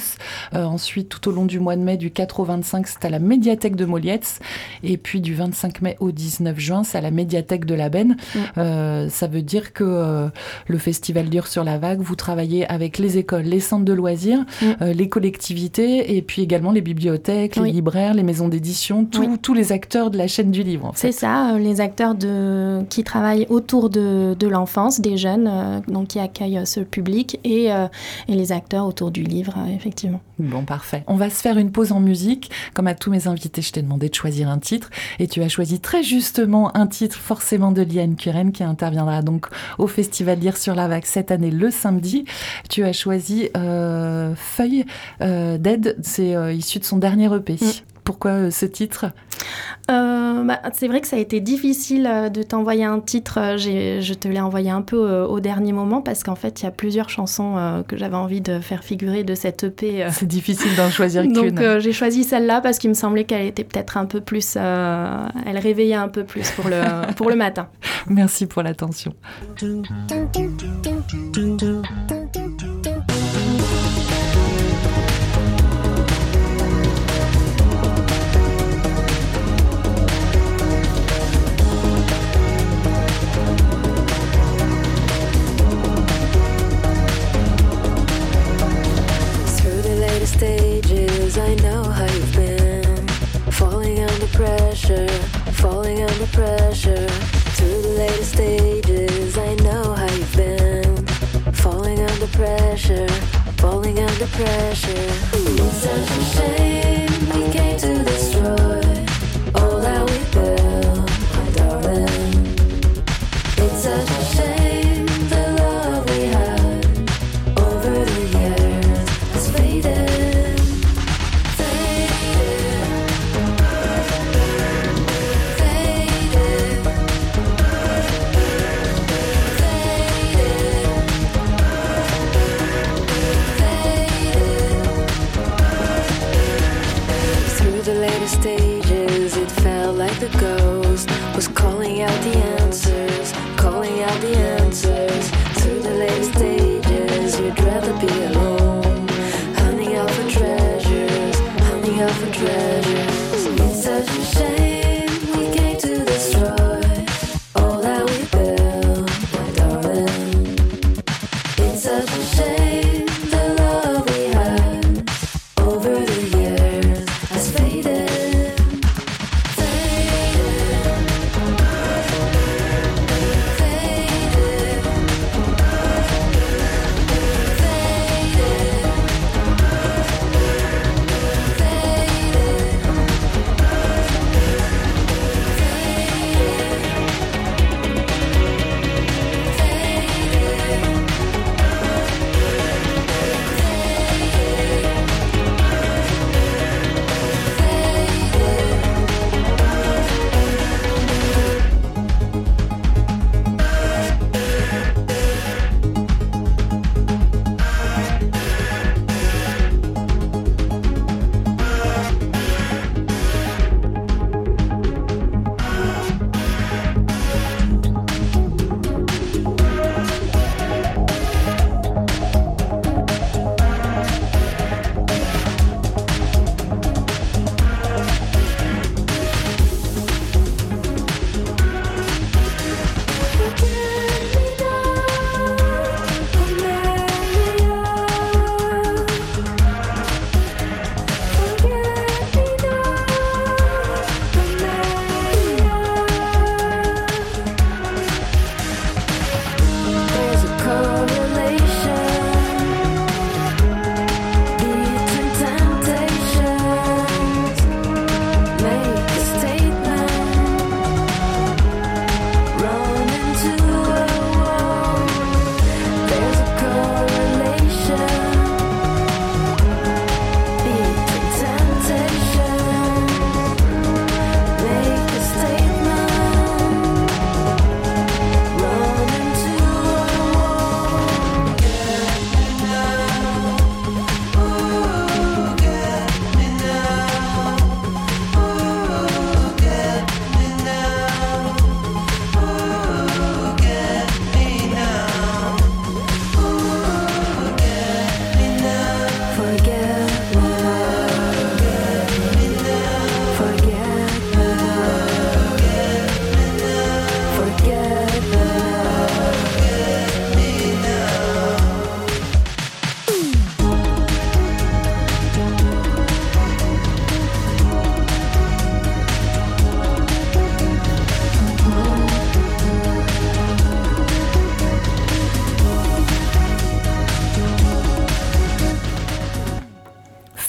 Mm-hmm. 0.52 0.64
ensuite, 0.64 1.08
tout 1.08 1.28
au 1.28 1.32
long 1.32 1.44
du 1.44 1.60
mois 1.60 1.76
de 1.76 1.82
mai, 1.82 1.96
du 1.96 2.10
4 2.10 2.40
au 2.40 2.44
25, 2.44 2.86
c'est 2.86 3.04
à 3.04 3.10
la 3.10 3.18
médiathèque 3.18 3.76
de 3.76 3.84
Molietz. 3.84 4.40
Et 4.82 4.96
puis, 4.96 5.20
du 5.20 5.34
25 5.34 5.82
mai 5.82 5.96
au 6.00 6.10
19 6.10 6.58
juin, 6.58 6.84
c'est 6.84 6.98
à 6.98 7.00
la 7.00 7.10
médiathèque 7.10 7.64
de 7.64 7.74
la 7.74 7.88
Benne. 7.88 8.16
Mm. 8.34 9.08
ça 9.08 9.26
veut 9.26 9.42
dire 9.42 9.72
que 9.72 10.30
le 10.66 10.78
festival 10.78 11.28
dure 11.28 11.46
sur 11.46 11.64
la 11.64 11.78
vague. 11.78 12.00
Vous 12.00 12.16
travaillez 12.16 12.66
avec 12.66 12.98
les 12.98 13.18
écoles, 13.18 13.42
les 13.42 13.60
centres 13.60 13.84
de 13.84 13.92
loisirs, 13.92 14.44
mm. 14.62 14.84
les 14.84 15.08
collectivités 15.10 16.16
et 16.16 16.22
puis 16.22 16.40
également 16.40 16.72
les 16.72 16.80
bibliothèques, 16.80 17.56
les 17.56 17.70
libraires, 17.70 18.14
les 18.14 18.22
maisons 18.22 18.48
d'édition, 18.48 19.04
tous 19.04 19.54
les 19.54 19.72
acteurs 19.72 20.10
de 20.10 20.16
la 20.16 20.26
chaîne 20.26 20.50
du 20.50 20.62
livre. 20.62 20.92
C'est 20.94 21.12
ça, 21.12 21.54
euh, 21.54 21.58
les 21.58 21.80
acteurs 21.80 22.14
de, 22.14 22.82
qui 22.88 23.04
travaillent 23.04 23.46
autour 23.50 23.90
de, 23.90 24.34
de 24.38 24.48
l'enfance, 24.48 25.00
des 25.00 25.16
jeunes, 25.16 25.48
euh, 25.50 25.80
donc 25.88 26.08
qui 26.08 26.18
accueillent 26.18 26.62
ce 26.64 26.80
public 26.80 27.38
et, 27.44 27.72
euh, 27.72 27.86
et, 28.28 28.34
les 28.34 28.52
acteurs 28.52 28.86
autour 28.86 29.10
du 29.10 29.22
livre, 29.22 29.54
effectivement. 29.74 30.20
Bon, 30.38 30.64
parfait. 30.64 31.04
On 31.06 31.16
va 31.16 31.28
se 31.28 31.40
faire 31.40 31.58
une 31.58 31.70
pause 31.70 31.92
en 31.92 32.00
musique. 32.00 32.50
Comme 32.72 32.86
à 32.86 32.94
tous 32.94 33.10
mes 33.10 33.28
invités, 33.28 33.60
je 33.60 33.72
t'ai 33.72 33.82
demandé 33.82 34.08
de 34.08 34.14
choisir 34.14 34.48
un 34.48 34.58
titre 34.58 34.90
et 35.18 35.26
tu 35.26 35.42
as 35.42 35.48
choisi 35.48 35.80
très 35.80 36.02
justement 36.02 36.74
un 36.76 36.86
titre 36.86 37.16
forcément 37.16 37.72
de 37.72 37.82
Liane 37.82 38.16
Kuren 38.16 38.52
qui 38.52 38.64
interviendra 38.64 39.22
donc 39.22 39.46
au 39.78 39.86
Festival 39.86 40.38
Lire 40.38 40.56
sur 40.56 40.74
la 40.74 40.88
Vague 40.88 41.04
cette 41.04 41.30
année 41.30 41.50
le 41.50 41.70
samedi. 41.70 42.24
Tu 42.68 42.84
as 42.84 42.92
choisi 42.92 43.50
euh, 43.56 44.34
Feuille 44.34 44.86
euh, 45.20 45.58
d'aide, 45.58 45.96
c'est 46.02 46.34
euh, 46.34 46.52
issu 46.52 46.78
de 46.78 46.84
son 46.84 46.98
dernier 46.98 47.34
EP. 47.34 47.54
Mm. 47.54 47.66
Pourquoi 48.04 48.50
ce 48.50 48.66
titre? 48.66 49.06
Euh, 49.90 50.44
bah, 50.44 50.60
c'est 50.74 50.88
vrai 50.88 51.00
que 51.00 51.06
ça 51.06 51.16
a 51.16 51.18
été 51.18 51.40
difficile 51.40 52.06
euh, 52.06 52.28
de 52.28 52.42
t'envoyer 52.42 52.84
un 52.84 53.00
titre. 53.00 53.38
Euh, 53.38 53.56
je 53.56 54.14
te 54.14 54.28
l'ai 54.28 54.40
envoyé 54.40 54.70
un 54.70 54.82
peu 54.82 55.22
au 55.22 55.40
dernier 55.40 55.72
moment 55.72 56.00
parce 56.00 56.22
qu'en 56.22 56.34
fait, 56.34 56.60
il 56.60 56.64
y 56.64 56.68
a 56.68 56.70
plusieurs 56.70 57.08
chansons 57.08 57.82
que 57.86 57.96
j'avais 57.96 58.16
envie 58.16 58.40
de 58.40 58.60
faire 58.60 58.84
figurer 58.84 59.24
de 59.24 59.34
cette 59.34 59.64
EP. 59.64 60.06
C'est 60.10 60.26
difficile 60.26 60.74
d'en 60.76 60.90
choisir 60.90 61.22
qu'une. 61.32 61.32
Donc 61.32 61.78
j'ai 61.78 61.92
choisi 61.92 62.24
celle-là 62.24 62.60
parce 62.60 62.78
qu'il 62.78 62.90
me 62.90 62.94
semblait 62.94 63.24
qu'elle 63.24 63.46
était 63.46 63.64
peut-être 63.64 63.96
un 63.96 64.06
peu 64.06 64.20
plus. 64.20 64.56
elle 64.56 65.58
réveillait 65.58 65.94
un 65.94 66.08
peu 66.08 66.24
plus 66.24 66.50
pour 66.50 66.68
le, 66.68 67.12
pour 67.14 67.30
le 67.30 67.36
matin. 67.36 67.68
Merci 68.08 68.46
pour 68.46 68.62
l'attention. 68.62 69.14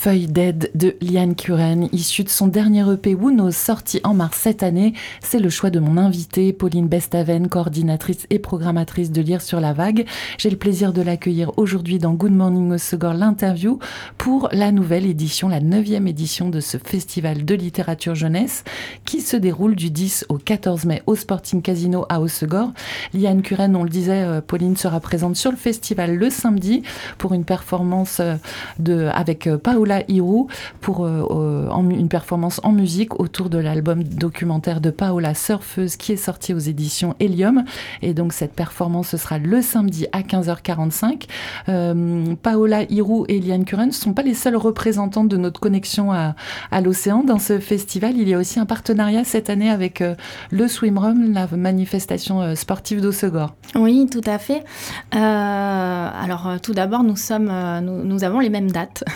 Feuille 0.02 0.26
d'aide 0.26 0.68
de 0.74 0.96
Liane 1.00 1.36
Curen, 1.36 1.88
issue 1.92 2.24
de 2.24 2.28
son 2.28 2.48
dernier 2.48 2.82
EP 2.92 3.14
Wuno 3.14 3.52
sorti 3.52 4.00
en 4.02 4.14
mars 4.14 4.36
cette 4.36 4.64
année. 4.64 4.94
C'est 5.20 5.38
le 5.38 5.48
choix 5.48 5.70
de 5.70 5.78
mon 5.78 5.96
invité, 5.96 6.52
Pauline 6.52 6.88
Bestaven, 6.88 7.48
coordinatrice 7.48 8.26
et 8.28 8.40
programmatrice 8.40 9.12
de 9.12 9.22
Lire 9.22 9.40
sur 9.40 9.60
la 9.60 9.72
Vague. 9.72 10.04
J'ai 10.38 10.50
le 10.50 10.56
plaisir 10.56 10.92
de 10.92 11.02
l'accueillir 11.02 11.56
aujourd'hui 11.56 12.00
dans 12.00 12.14
Good 12.14 12.32
Morning 12.32 12.72
Osegor, 12.72 13.14
l'interview 13.14 13.78
pour 14.18 14.48
la 14.50 14.72
nouvelle 14.72 15.06
édition, 15.06 15.46
la 15.48 15.60
neuvième 15.60 16.08
édition 16.08 16.48
de 16.48 16.58
ce 16.58 16.78
festival 16.78 17.44
de 17.44 17.54
littérature 17.54 18.16
jeunesse 18.16 18.64
qui 19.04 19.20
se 19.20 19.36
déroule 19.36 19.76
du 19.76 19.90
10 19.90 20.26
au 20.30 20.36
14 20.36 20.84
mai 20.84 21.02
au 21.06 21.14
Sporting 21.14 21.62
Casino 21.62 22.06
à 22.08 22.20
Osegor. 22.20 22.72
Liane 23.14 23.42
Curen, 23.42 23.76
on 23.76 23.84
le 23.84 23.88
disait, 23.88 24.24
euh, 24.24 24.40
Pauline 24.40 24.76
sera 24.76 24.98
présente 24.98 25.36
sur 25.36 25.52
le 25.52 25.56
festival 25.56 26.16
le 26.16 26.28
samedi 26.28 26.82
pour 27.18 27.34
une 27.34 27.44
performance 27.44 28.18
euh, 28.18 28.34
de, 28.80 29.08
avec 29.14 29.46
euh, 29.46 29.58
Paola 29.92 30.04
Hirou 30.08 30.48
pour 30.80 31.04
euh, 31.04 31.68
une 31.90 32.08
performance 32.08 32.60
en 32.64 32.72
musique 32.72 33.20
autour 33.20 33.50
de 33.50 33.58
l'album 33.58 34.02
documentaire 34.02 34.80
de 34.80 34.90
Paola 34.90 35.34
Surfeuse 35.34 35.96
qui 35.96 36.12
est 36.12 36.16
sorti 36.16 36.54
aux 36.54 36.58
éditions 36.58 37.14
Helium. 37.20 37.64
Et 38.00 38.14
donc 38.14 38.32
cette 38.32 38.54
performance 38.54 39.08
ce 39.08 39.16
sera 39.16 39.38
le 39.38 39.60
samedi 39.60 40.06
à 40.12 40.22
15h45. 40.22 42.36
Paola 42.42 42.82
Hirou 42.90 43.26
et 43.28 43.36
Eliane 43.36 43.64
Curran 43.64 43.86
ne 43.86 43.90
sont 43.90 44.14
pas 44.14 44.22
les 44.22 44.34
seuls 44.34 44.56
représentants 44.56 45.24
de 45.24 45.36
notre 45.36 45.60
connexion 45.60 46.12
à, 46.12 46.34
l'océan. 46.82 47.22
Dans 47.22 47.38
ce 47.38 47.58
festival, 47.58 48.16
il 48.16 48.28
y 48.28 48.34
a 48.34 48.38
aussi 48.38 48.58
un 48.58 48.66
partenariat 48.66 49.24
cette 49.24 49.50
année 49.50 49.70
avec 49.70 50.02
le 50.50 50.68
Swimrun, 50.68 51.32
la 51.32 51.46
manifestation 51.54 52.54
sportive 52.56 53.00
d'Ossegor. 53.00 53.54
Oui, 53.74 54.06
tout 54.10 54.22
à 54.24 54.38
fait. 54.38 54.64
alors 55.12 56.56
tout 56.62 56.72
d'abord, 56.72 57.02
nous 57.02 57.16
sommes, 57.16 57.52
nous, 57.82 58.04
nous 58.04 58.24
avons 58.24 58.40
les 58.40 58.50
mêmes 58.50 58.70
dates. 58.70 59.04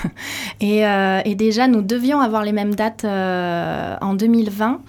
Euh, 0.73 1.21
et, 1.25 1.35
déjà, 1.35 1.69
nous 1.69 1.83
devions 1.83 2.21
avoir 2.21 2.43
les 2.43 2.53
mêmes 2.53 2.75
dates 2.75 3.05
euh, 3.05 3.97
en 4.01 4.15
2020. 4.15 4.81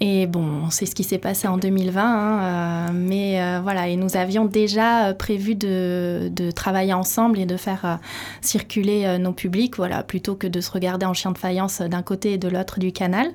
Et 0.00 0.26
bon, 0.26 0.44
on 0.66 0.70
sait 0.70 0.86
ce 0.86 0.94
qui 0.94 1.04
s'est 1.04 1.18
passé 1.18 1.48
en 1.48 1.56
2020. 1.56 2.02
Hein, 2.04 2.42
euh, 2.42 2.92
mais 2.94 3.60
voilà, 3.62 3.88
et 3.88 3.96
nous 3.96 4.16
avions 4.16 4.44
déjà 4.44 5.14
prévu 5.14 5.54
de, 5.54 6.30
travailler 6.54 6.92
ensemble 6.92 7.38
et 7.38 7.46
de 7.46 7.56
faire 7.56 7.98
circuler 8.40 9.18
nos 9.18 9.32
publics, 9.32 9.76
voilà, 9.76 10.02
plutôt 10.02 10.34
que 10.34 10.46
de 10.46 10.60
se 10.60 10.70
regarder 10.70 11.06
en 11.06 11.14
chien 11.14 11.32
de 11.32 11.38
faïence 11.38 11.80
d'un 11.80 12.02
côté 12.02 12.34
et 12.34 12.38
de 12.38 12.48
l'autre 12.48 12.78
du 12.78 12.92
canal. 12.92 13.28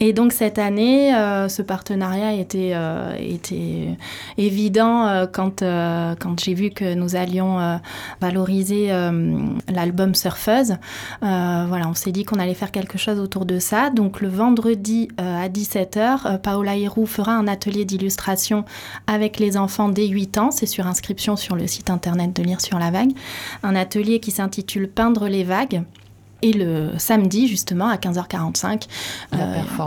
Et 0.00 0.12
donc 0.12 0.32
cette 0.32 0.58
année, 0.58 1.10
ce 1.48 1.62
partenariat 1.62 2.32
était, 2.32 2.74
évident 4.38 5.26
quand, 5.32 5.62
j'ai 6.42 6.54
vu 6.54 6.70
que 6.70 6.94
nous 6.94 7.16
allions 7.16 7.80
valoriser 8.20 8.88
l'album 9.68 10.14
Surfeuse. 10.14 10.76
Voilà, 11.66 11.88
on 11.88 11.94
s'est 11.94 12.12
dit 12.12 12.24
qu'on 12.24 12.38
allait 12.38 12.54
faire 12.54 12.70
quelque 12.70 12.98
chose 12.98 13.18
autour 13.18 13.46
de 13.46 13.58
ça. 13.58 13.90
Donc 13.90 14.20
le 14.20 14.28
vendredi 14.28 15.08
euh, 15.20 15.44
à 15.44 15.48
17h, 15.48 16.26
euh, 16.26 16.38
Paola 16.38 16.76
Hirou 16.76 17.06
fera 17.06 17.32
un 17.32 17.48
atelier 17.48 17.84
d'illustration 17.84 18.64
avec 19.06 19.38
les 19.38 19.56
enfants 19.56 19.88
dès 19.88 20.06
8 20.06 20.38
ans. 20.38 20.50
C'est 20.50 20.66
sur 20.66 20.86
inscription 20.86 21.36
sur 21.36 21.56
le 21.56 21.66
site 21.66 21.90
internet 21.90 22.34
de 22.34 22.42
Lire 22.42 22.60
sur 22.60 22.78
la 22.78 22.90
vague. 22.90 23.12
Un 23.62 23.74
atelier 23.76 24.20
qui 24.20 24.30
s'intitule 24.30 24.88
Peindre 24.88 25.28
les 25.28 25.44
vagues. 25.44 25.82
Et 26.42 26.52
le 26.52 26.90
samedi, 26.98 27.48
justement, 27.48 27.88
à 27.88 27.96
15h45, 27.96 28.82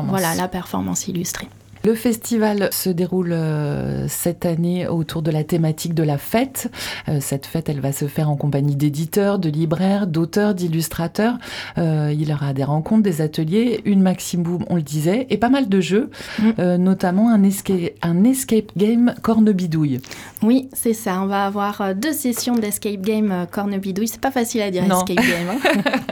voilà, 0.09 0.33
la 0.35 0.47
performance 0.47 1.07
illustrée. 1.07 1.47
Le 1.85 1.95
festival 1.95 2.69
se 2.71 2.89
déroule 2.89 3.31
euh, 3.31 4.07
cette 4.07 4.45
année 4.45 4.87
autour 4.87 5.21
de 5.21 5.31
la 5.31 5.43
thématique 5.43 5.93
de 5.93 6.03
la 6.03 6.17
fête. 6.17 6.69
Euh, 7.07 7.19
cette 7.21 7.45
fête, 7.45 7.69
elle 7.69 7.79
va 7.79 7.91
se 7.91 8.05
faire 8.05 8.29
en 8.29 8.35
compagnie 8.35 8.75
d'éditeurs, 8.75 9.39
de 9.39 9.49
libraires, 9.49 10.05
d'auteurs, 10.05 10.53
d'illustrateurs. 10.53 11.37
Euh, 11.77 12.13
il 12.13 12.27
y 12.27 12.33
aura 12.33 12.53
des 12.53 12.63
rencontres, 12.63 13.03
des 13.03 13.21
ateliers, 13.21 13.81
une 13.85 14.01
maximum, 14.01 14.65
on 14.69 14.75
le 14.75 14.81
disait, 14.81 15.27
et 15.29 15.37
pas 15.37 15.49
mal 15.49 15.69
de 15.69 15.81
jeux, 15.81 16.09
mm. 16.39 16.75
notamment 16.75 17.29
un 17.29 17.43
escape, 17.43 17.93
un 18.01 18.23
escape 18.23 18.71
game 18.77 19.13
cornebidouille. 19.21 19.99
Oui, 20.41 20.69
c'est 20.73 20.93
ça. 20.93 21.21
On 21.21 21.27
va 21.27 21.45
avoir 21.45 21.95
deux 21.95 22.13
sessions 22.13 22.55
d'escape 22.55 23.01
game 23.01 23.47
cornebidouille. 23.51 24.07
C'est 24.07 24.21
pas 24.21 24.31
facile 24.31 24.61
à 24.61 24.71
dire 24.71 24.83
escape 24.83 25.15
game. 25.15 25.49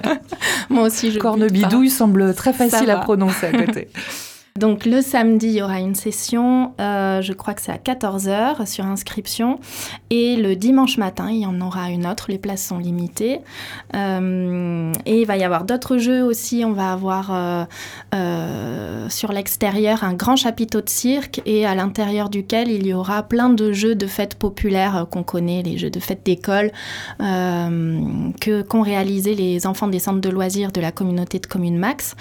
Hein. 0.03 0.17
Moi 0.69 0.83
aussi, 0.83 1.11
je 1.11 1.19
Cornebidouille 1.19 1.89
semble 1.89 2.33
très 2.33 2.53
facile 2.53 2.89
à 2.89 2.97
prononcer 2.97 3.47
à 3.47 3.51
côté. 3.51 3.89
Donc 4.57 4.85
le 4.85 5.01
samedi, 5.01 5.47
il 5.47 5.53
y 5.53 5.61
aura 5.61 5.79
une 5.79 5.93
session, 5.93 6.73
euh, 6.81 7.21
je 7.21 7.33
crois 7.33 7.53
que 7.53 7.61
c'est 7.61 7.71
à 7.71 7.77
14h 7.77 8.65
sur 8.65 8.85
inscription. 8.85 9.59
Et 10.09 10.35
le 10.35 10.55
dimanche 10.55 10.97
matin, 10.97 11.29
il 11.29 11.39
y 11.39 11.45
en 11.45 11.61
aura 11.61 11.91
une 11.91 12.07
autre, 12.07 12.25
les 12.29 12.39
places 12.39 12.65
sont 12.65 12.79
limitées. 12.79 13.41
Euh, 13.95 14.91
et 15.05 15.21
il 15.21 15.27
va 15.27 15.37
y 15.37 15.43
avoir 15.43 15.63
d'autres 15.63 15.97
jeux 15.97 16.23
aussi. 16.23 16.63
On 16.65 16.73
va 16.73 16.91
avoir 16.91 17.67
euh, 18.13 19.09
sur 19.09 19.31
l'extérieur 19.31 20.03
un 20.03 20.13
grand 20.13 20.35
chapiteau 20.35 20.81
de 20.81 20.89
cirque 20.89 21.41
et 21.45 21.65
à 21.65 21.75
l'intérieur 21.75 22.29
duquel 22.29 22.71
il 22.71 22.87
y 22.87 22.93
aura 22.93 23.23
plein 23.23 23.49
de 23.49 23.71
jeux 23.71 23.95
de 23.95 24.07
fêtes 24.07 24.35
populaires 24.35 25.05
qu'on 25.11 25.23
connaît, 25.23 25.61
les 25.61 25.77
jeux 25.77 25.91
de 25.91 25.99
fêtes 25.99 26.25
d'école 26.25 26.71
que 27.19 28.61
qu'ont 28.63 28.81
réalisé 28.81 29.35
les 29.35 29.67
enfants 29.67 29.87
des 29.87 29.99
centres 29.99 30.21
de 30.21 30.29
loisirs 30.29 30.71
de 30.71 30.81
la 30.81 30.91
communauté 30.91 31.39
de 31.39 31.45
communes 31.45 31.77
Max. 31.77 32.15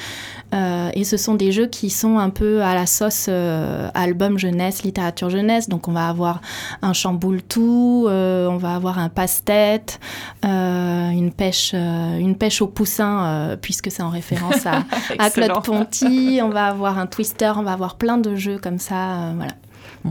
Et 0.52 1.04
ce 1.04 1.16
sont 1.16 1.34
des 1.34 1.52
jeux 1.52 1.66
qui 1.66 1.90
sont 1.90 2.18
un 2.18 2.30
peu 2.30 2.62
à 2.62 2.74
la 2.74 2.86
sauce 2.86 3.26
euh, 3.28 3.88
album 3.94 4.38
jeunesse, 4.38 4.82
littérature 4.82 5.30
jeunesse. 5.30 5.68
Donc 5.68 5.88
on 5.88 5.92
va 5.92 6.08
avoir 6.08 6.40
un 6.82 6.92
chamboule 6.92 7.42
tout, 7.42 8.06
euh, 8.08 8.48
on 8.48 8.56
va 8.56 8.74
avoir 8.74 8.98
un 8.98 9.08
passe-tête, 9.08 10.00
euh, 10.44 11.10
une 11.10 11.32
pêche, 11.32 11.74
une 11.74 12.36
pêche 12.36 12.62
au 12.62 12.66
poussin 12.66 13.56
puisque 13.60 13.90
c'est 13.90 14.02
en 14.02 14.10
référence 14.10 14.66
à, 14.66 14.84
à 15.18 15.30
Claude 15.30 15.62
Ponty. 15.62 16.40
On 16.42 16.48
va 16.48 16.66
avoir 16.66 16.98
un 16.98 17.06
twister, 17.06 17.52
on 17.56 17.62
va 17.62 17.72
avoir 17.72 17.96
plein 17.96 18.18
de 18.18 18.34
jeux 18.34 18.58
comme 18.58 18.78
ça. 18.78 19.32
voilà 19.36 19.52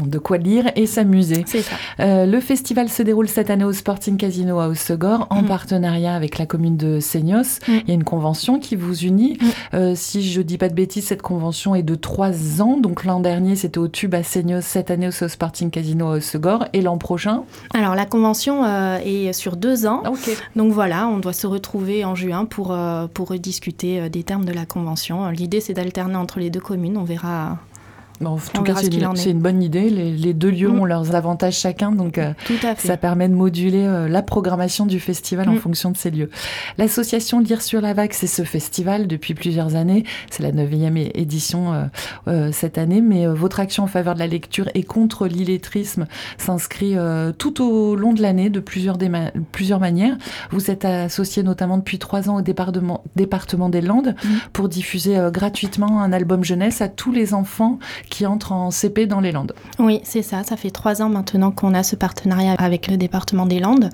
de 0.05 0.19
quoi 0.19 0.37
lire 0.37 0.71
et 0.75 0.85
s'amuser. 0.85 1.43
C'est 1.47 1.61
ça. 1.61 1.75
Euh, 1.99 2.25
le 2.25 2.39
festival 2.39 2.89
se 2.89 3.03
déroule 3.03 3.27
cette 3.27 3.49
année 3.49 3.63
au 3.63 3.73
Sporting 3.73 4.17
Casino 4.17 4.59
à 4.59 4.67
Osegor 4.67 5.27
en 5.29 5.41
mm. 5.41 5.47
partenariat 5.47 6.15
avec 6.15 6.37
la 6.37 6.45
commune 6.45 6.77
de 6.77 6.99
Seignos. 6.99 7.59
Mm. 7.67 7.73
Il 7.83 7.87
y 7.87 7.91
a 7.91 7.93
une 7.93 8.03
convention 8.03 8.59
qui 8.59 8.75
vous 8.75 9.03
unit. 9.03 9.37
Mm. 9.39 9.45
Euh, 9.73 9.93
si 9.95 10.29
je 10.29 10.41
dis 10.41 10.57
pas 10.57 10.69
de 10.69 10.73
bêtises, 10.73 11.05
cette 11.05 11.21
convention 11.21 11.75
est 11.75 11.83
de 11.83 11.95
trois 11.95 12.61
ans. 12.61 12.77
Donc 12.77 13.05
l'an 13.05 13.19
dernier, 13.19 13.55
c'était 13.55 13.77
au 13.77 13.87
Tube 13.87 14.13
à 14.15 14.23
Seignos, 14.23 14.61
cette 14.61 14.91
année 14.91 15.07
au 15.07 15.27
Sporting 15.27 15.69
Casino 15.69 16.07
à 16.07 16.17
Osegor. 16.17 16.65
Et 16.73 16.81
l'an 16.81 16.97
prochain? 16.97 17.43
Alors 17.73 17.95
la 17.95 18.05
convention 18.05 18.63
euh, 18.65 18.97
est 19.03 19.33
sur 19.33 19.55
deux 19.55 19.85
ans. 19.85 20.03
Donc 20.55 20.71
voilà, 20.71 21.07
on 21.07 21.17
doit 21.17 21.33
se 21.33 21.47
retrouver 21.47 22.05
en 22.05 22.15
juin 22.15 22.45
pour, 22.45 22.75
pour 23.13 23.27
rediscuter 23.29 24.09
des 24.09 24.23
termes 24.23 24.45
de 24.45 24.53
la 24.53 24.65
convention. 24.65 25.29
L'idée, 25.29 25.61
c'est 25.61 25.73
d'alterner 25.73 26.15
entre 26.15 26.39
les 26.39 26.49
deux 26.49 26.59
communes. 26.59 26.97
On 26.97 27.03
verra 27.03 27.57
en 28.23 28.37
tout 28.37 28.63
cas, 28.63 28.75
c'est 28.75 29.29
une, 29.29 29.39
bonne 29.39 29.61
idée. 29.61 29.89
Les, 29.89 30.33
deux 30.33 30.49
lieux 30.49 30.69
mm. 30.69 30.79
ont 30.79 30.85
leurs 30.85 31.15
avantages 31.15 31.57
chacun, 31.57 31.91
donc 31.91 32.17
euh, 32.17 32.33
ça 32.77 32.97
permet 32.97 33.27
de 33.27 33.33
moduler 33.33 33.83
euh, 33.83 34.07
la 34.07 34.21
programmation 34.21 34.85
du 34.85 34.99
festival 34.99 35.49
en 35.49 35.53
mm. 35.53 35.59
fonction 35.59 35.91
de 35.91 35.97
ces 35.97 36.11
lieux. 36.11 36.29
L'association 36.77 37.39
Lire 37.39 37.61
sur 37.61 37.81
la 37.81 37.93
vague, 37.93 38.13
c'est 38.13 38.27
ce 38.27 38.43
festival 38.43 39.07
depuis 39.07 39.33
plusieurs 39.33 39.75
années. 39.75 40.03
C'est 40.29 40.43
la 40.43 40.51
neuvième 40.51 40.97
édition 40.97 41.89
euh, 42.27 42.51
cette 42.51 42.77
année, 42.77 43.01
mais 43.01 43.27
votre 43.27 43.59
action 43.59 43.83
en 43.83 43.87
faveur 43.87 44.13
de 44.13 44.19
la 44.19 44.27
lecture 44.27 44.69
et 44.73 44.83
contre 44.83 45.27
l'illettrisme 45.27 46.07
s'inscrit 46.37 46.95
tout 47.37 47.63
au 47.63 47.95
long 47.95 48.13
de 48.13 48.21
l'année 48.21 48.49
de 48.49 48.59
plusieurs, 48.59 48.97
plusieurs 49.51 49.79
manières. 49.79 50.17
Vous 50.51 50.71
êtes 50.71 50.85
associé 50.85 51.43
notamment 51.43 51.77
depuis 51.77 51.99
trois 51.99 52.29
ans 52.29 52.37
au 52.37 52.41
département, 52.41 53.03
département 53.15 53.69
des 53.69 53.81
Landes 53.81 54.15
mm. 54.23 54.29
pour 54.53 54.69
diffuser 54.69 55.19
gratuitement 55.31 56.01
un 56.01 56.13
album 56.13 56.43
jeunesse 56.43 56.81
à 56.81 56.87
tous 56.87 57.11
les 57.11 57.33
enfants 57.33 57.79
qui 58.09 58.25
entre 58.25 58.51
en 58.51 58.71
CP 58.71 59.07
dans 59.07 59.19
les 59.19 59.31
Landes. 59.31 59.53
Oui, 59.79 60.01
c'est 60.03 60.21
ça. 60.21 60.43
Ça 60.43 60.57
fait 60.57 60.71
trois 60.71 61.01
ans 61.01 61.09
maintenant 61.09 61.51
qu'on 61.51 61.73
a 61.73 61.83
ce 61.83 61.95
partenariat 61.95 62.55
avec 62.57 62.87
le 62.87 62.97
département 62.97 63.45
des 63.45 63.59
Landes. 63.59 63.89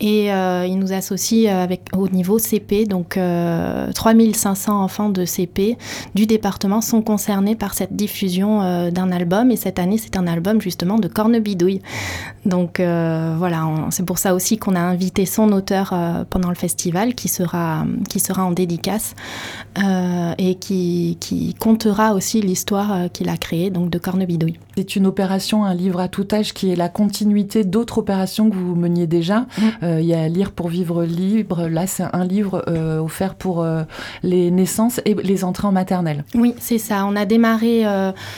Et 0.00 0.32
euh, 0.32 0.66
il 0.66 0.78
nous 0.78 0.92
associe 0.92 1.46
euh, 1.46 1.62
avec, 1.62 1.82
au 1.96 2.08
niveau 2.08 2.38
CP. 2.38 2.86
Donc, 2.86 3.18
3500 3.94 4.72
euh, 4.72 4.84
enfants 4.84 5.08
de 5.08 5.24
CP 5.24 5.76
du 6.14 6.26
département 6.26 6.80
sont 6.80 7.02
concernés 7.02 7.54
par 7.54 7.74
cette 7.74 7.94
diffusion 7.94 8.90
d'un 8.90 9.12
album. 9.12 9.50
Et 9.50 9.56
cette 9.56 9.78
année, 9.78 9.98
c'est 9.98 10.16
un 10.16 10.26
album 10.26 10.60
justement 10.60 10.98
de 10.98 11.08
Cornebidouille. 11.08 11.80
Donc, 12.44 12.80
voilà, 12.80 13.68
c'est 13.90 14.04
pour 14.04 14.18
ça 14.18 14.34
aussi 14.34 14.58
qu'on 14.58 14.74
a 14.74 14.80
invité 14.80 15.26
son 15.26 15.52
auteur 15.52 15.94
pendant 16.30 16.48
le 16.48 16.54
festival 16.54 17.14
qui 17.14 17.28
sera, 17.28 17.84
qui 18.08 18.20
sera 18.20 18.44
en 18.44 18.50
dédicace 18.50 19.14
et 20.38 20.54
qui, 20.56 21.16
qui 21.20 21.54
comptera 21.54 22.14
aussi 22.14 22.40
l'histoire 22.40 23.10
qu'il 23.12 23.28
a 23.28 23.36
créée, 23.42 23.70
donc 23.70 23.90
de 23.90 23.98
Cornebidouille. 23.98 24.58
C'est 24.76 24.94
une 24.94 25.06
opération, 25.06 25.64
un 25.64 25.74
livre 25.74 25.98
à 25.98 26.06
tout 26.06 26.26
âge 26.32 26.54
qui 26.54 26.70
est 26.70 26.76
la 26.76 26.88
continuité 26.88 27.64
d'autres 27.64 27.98
opérations 27.98 28.48
que 28.48 28.54
vous 28.54 28.76
meniez 28.76 29.08
déjà. 29.08 29.40
Mm. 29.40 29.62
Euh, 29.82 30.00
il 30.00 30.06
y 30.06 30.14
a 30.14 30.28
Lire 30.28 30.52
pour 30.52 30.68
vivre 30.68 31.04
libre. 31.04 31.66
Là, 31.66 31.88
c'est 31.88 32.04
un 32.12 32.24
livre 32.24 32.64
euh, 32.68 33.00
offert 33.00 33.34
pour 33.34 33.62
euh, 33.62 33.82
les 34.22 34.52
naissances 34.52 35.00
et 35.04 35.14
les 35.14 35.42
entrées 35.42 35.66
en 35.66 35.72
maternelle. 35.72 36.24
Oui, 36.36 36.54
c'est 36.60 36.78
ça. 36.78 37.04
On 37.04 37.16
a 37.16 37.24
démarré 37.24 37.84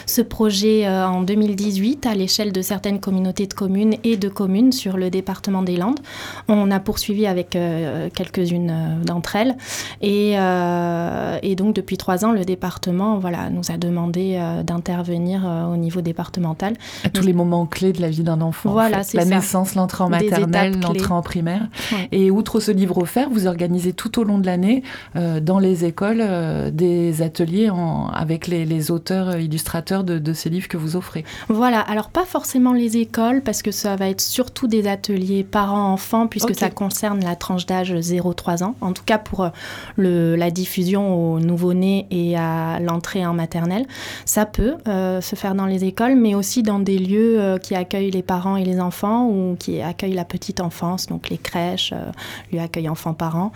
ce 0.07 0.23
projet 0.23 0.89
en 0.89 1.21
2018 1.21 2.07
à 2.07 2.15
l'échelle 2.15 2.53
de 2.53 2.63
certaines 2.63 2.99
communautés 2.99 3.47
de 3.47 3.53
communes 3.53 3.97
et 4.05 4.17
de 4.17 4.29
communes 4.29 4.73
sur 4.73 4.97
le 4.97 5.11
département 5.11 5.63
des 5.63 5.77
Landes. 5.77 6.01
On 6.49 6.71
a 6.71 6.81
poursuivi 6.81 7.27
avec 7.27 7.51
quelques-unes 7.51 9.03
d'entre 9.05 9.37
elles. 9.37 9.57
Et, 10.01 10.33
et, 10.33 11.57
donc, 11.57 11.75
depuis 11.75 11.97
trois 11.97 12.25
ans, 12.25 12.33
le 12.33 12.45
département 12.45 13.19
voilà, 13.19 13.51
nous 13.51 13.71
a 13.71 13.77
demandé 13.77 14.41
d'intervenir 14.65 14.94
au 15.03 15.77
niveau 15.77 16.01
départemental 16.01 16.75
à 17.05 17.09
tous 17.09 17.25
les 17.25 17.33
moments 17.33 17.67
clés 17.67 17.93
de 17.93 18.01
la 18.01 18.09
vie 18.09 18.23
d'un 18.23 18.41
enfant. 18.41 18.71
Voilà, 18.71 19.03
c'est 19.03 19.17
La 19.17 19.25
naissance, 19.25 19.75
l'entrée 19.75 20.05
en 20.05 20.09
maternelle, 20.09 20.81
l'entrée 20.81 21.13
en 21.13 21.23
primaire. 21.23 21.69
Et 22.13 22.31
outre 22.31 22.61
ce 22.61 22.71
livre 22.71 22.99
offert, 22.99 23.29
vous 23.31 23.47
organisez 23.47 23.93
tout 23.93 24.19
au 24.19 24.25
long 24.25 24.39
de 24.39 24.47
l'année 24.47 24.83
euh, 25.17 25.41
dans 25.41 25.59
les 25.59 25.85
écoles 25.85 26.21
euh, 26.21 26.71
des 26.71 27.23
ateliers 27.23 27.71
avec 28.13 28.47
les, 28.47 28.91
auteurs 28.91 29.31
euh, 29.31 29.41
illustrateurs 29.41 30.05
de, 30.05 30.33
ces 30.33 30.51
livres 30.51 30.69
que 30.69 30.77
vous 30.77 30.97
offrez. 30.97 31.25
Voilà, 31.49 31.81
alors 31.81 32.11
pas 32.11 32.25
forcément 32.25 32.73
les 32.73 32.97
écoles 32.97 33.43
parce 33.43 33.63
que 33.63 33.71
ça 33.71 33.97
va 33.97 34.09
être 34.09 34.21
surtout 34.21 34.67
des 34.67 34.89
ateliers 34.89 35.45
parents-enfants 35.45 36.27
puisque 36.27 36.55
ça 36.55 36.71
concerne 36.71 37.23
la 37.23 37.37
tranche 37.37 37.67
d'âge 37.67 37.93
0-3 37.93 38.65
ans, 38.65 38.75
en 38.81 38.93
tout 38.93 39.05
cas 39.05 39.19
pour 39.19 39.49
le, 39.97 40.37
la 40.37 40.51
diffusion 40.51 41.35
aux 41.35 41.41
nouveau-nés 41.41 42.07
et 42.11 42.37
à 42.37 42.81
l'entrée 42.81 43.25
en 43.25 43.33
maternelle. 43.33 43.87
Ça 44.25 44.47
peut 44.47 44.75
se 44.87 45.37
faire 45.37 45.55
dans 45.55 45.67
les 45.67 45.85
écoles 45.85 46.15
mais 46.17 46.35
aussi 46.35 46.63
dans 46.63 46.79
des 46.79 46.99
lieux 46.99 47.41
euh, 47.41 47.59
qui 47.59 47.75
accueillent 47.75 48.11
les 48.11 48.23
parents 48.23 48.57
et 48.57 48.65
les 48.65 48.81
enfants 48.81 49.27
ou 49.29 49.57
qui 49.59 49.81
accueillent 49.81 50.15
la 50.15 50.25
petite 50.25 50.61
enfance, 50.61 51.07
donc 51.07 51.29
les 51.29 51.39
crèches, 51.39 51.93
euh, 51.93 52.11
lieux 52.53 52.61
accueil 52.61 52.89
enfants-parents. 52.89 53.53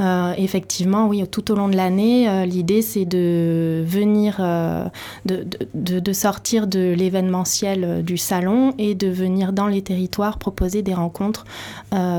Euh, 0.00 0.32
effectivement, 0.36 1.06
oui, 1.06 1.26
tout 1.28 1.50
au 1.52 1.54
long 1.54 1.68
de 1.68 1.76
l'année, 1.76 2.46
l'idée 2.46 2.82
c'est 2.82 3.04
de 3.04 3.84
venir, 3.86 4.38
de, 4.38 5.46
de, 5.74 6.00
de, 6.00 6.12
sortir 6.12 6.66
de 6.66 6.94
l'événementiel 6.96 8.04
du 8.04 8.16
salon 8.16 8.74
et 8.78 8.94
de 8.94 9.08
venir 9.08 9.52
dans 9.52 9.66
les 9.66 9.82
territoires 9.82 10.38
proposer 10.38 10.82
des 10.82 10.94
rencontres 10.94 11.44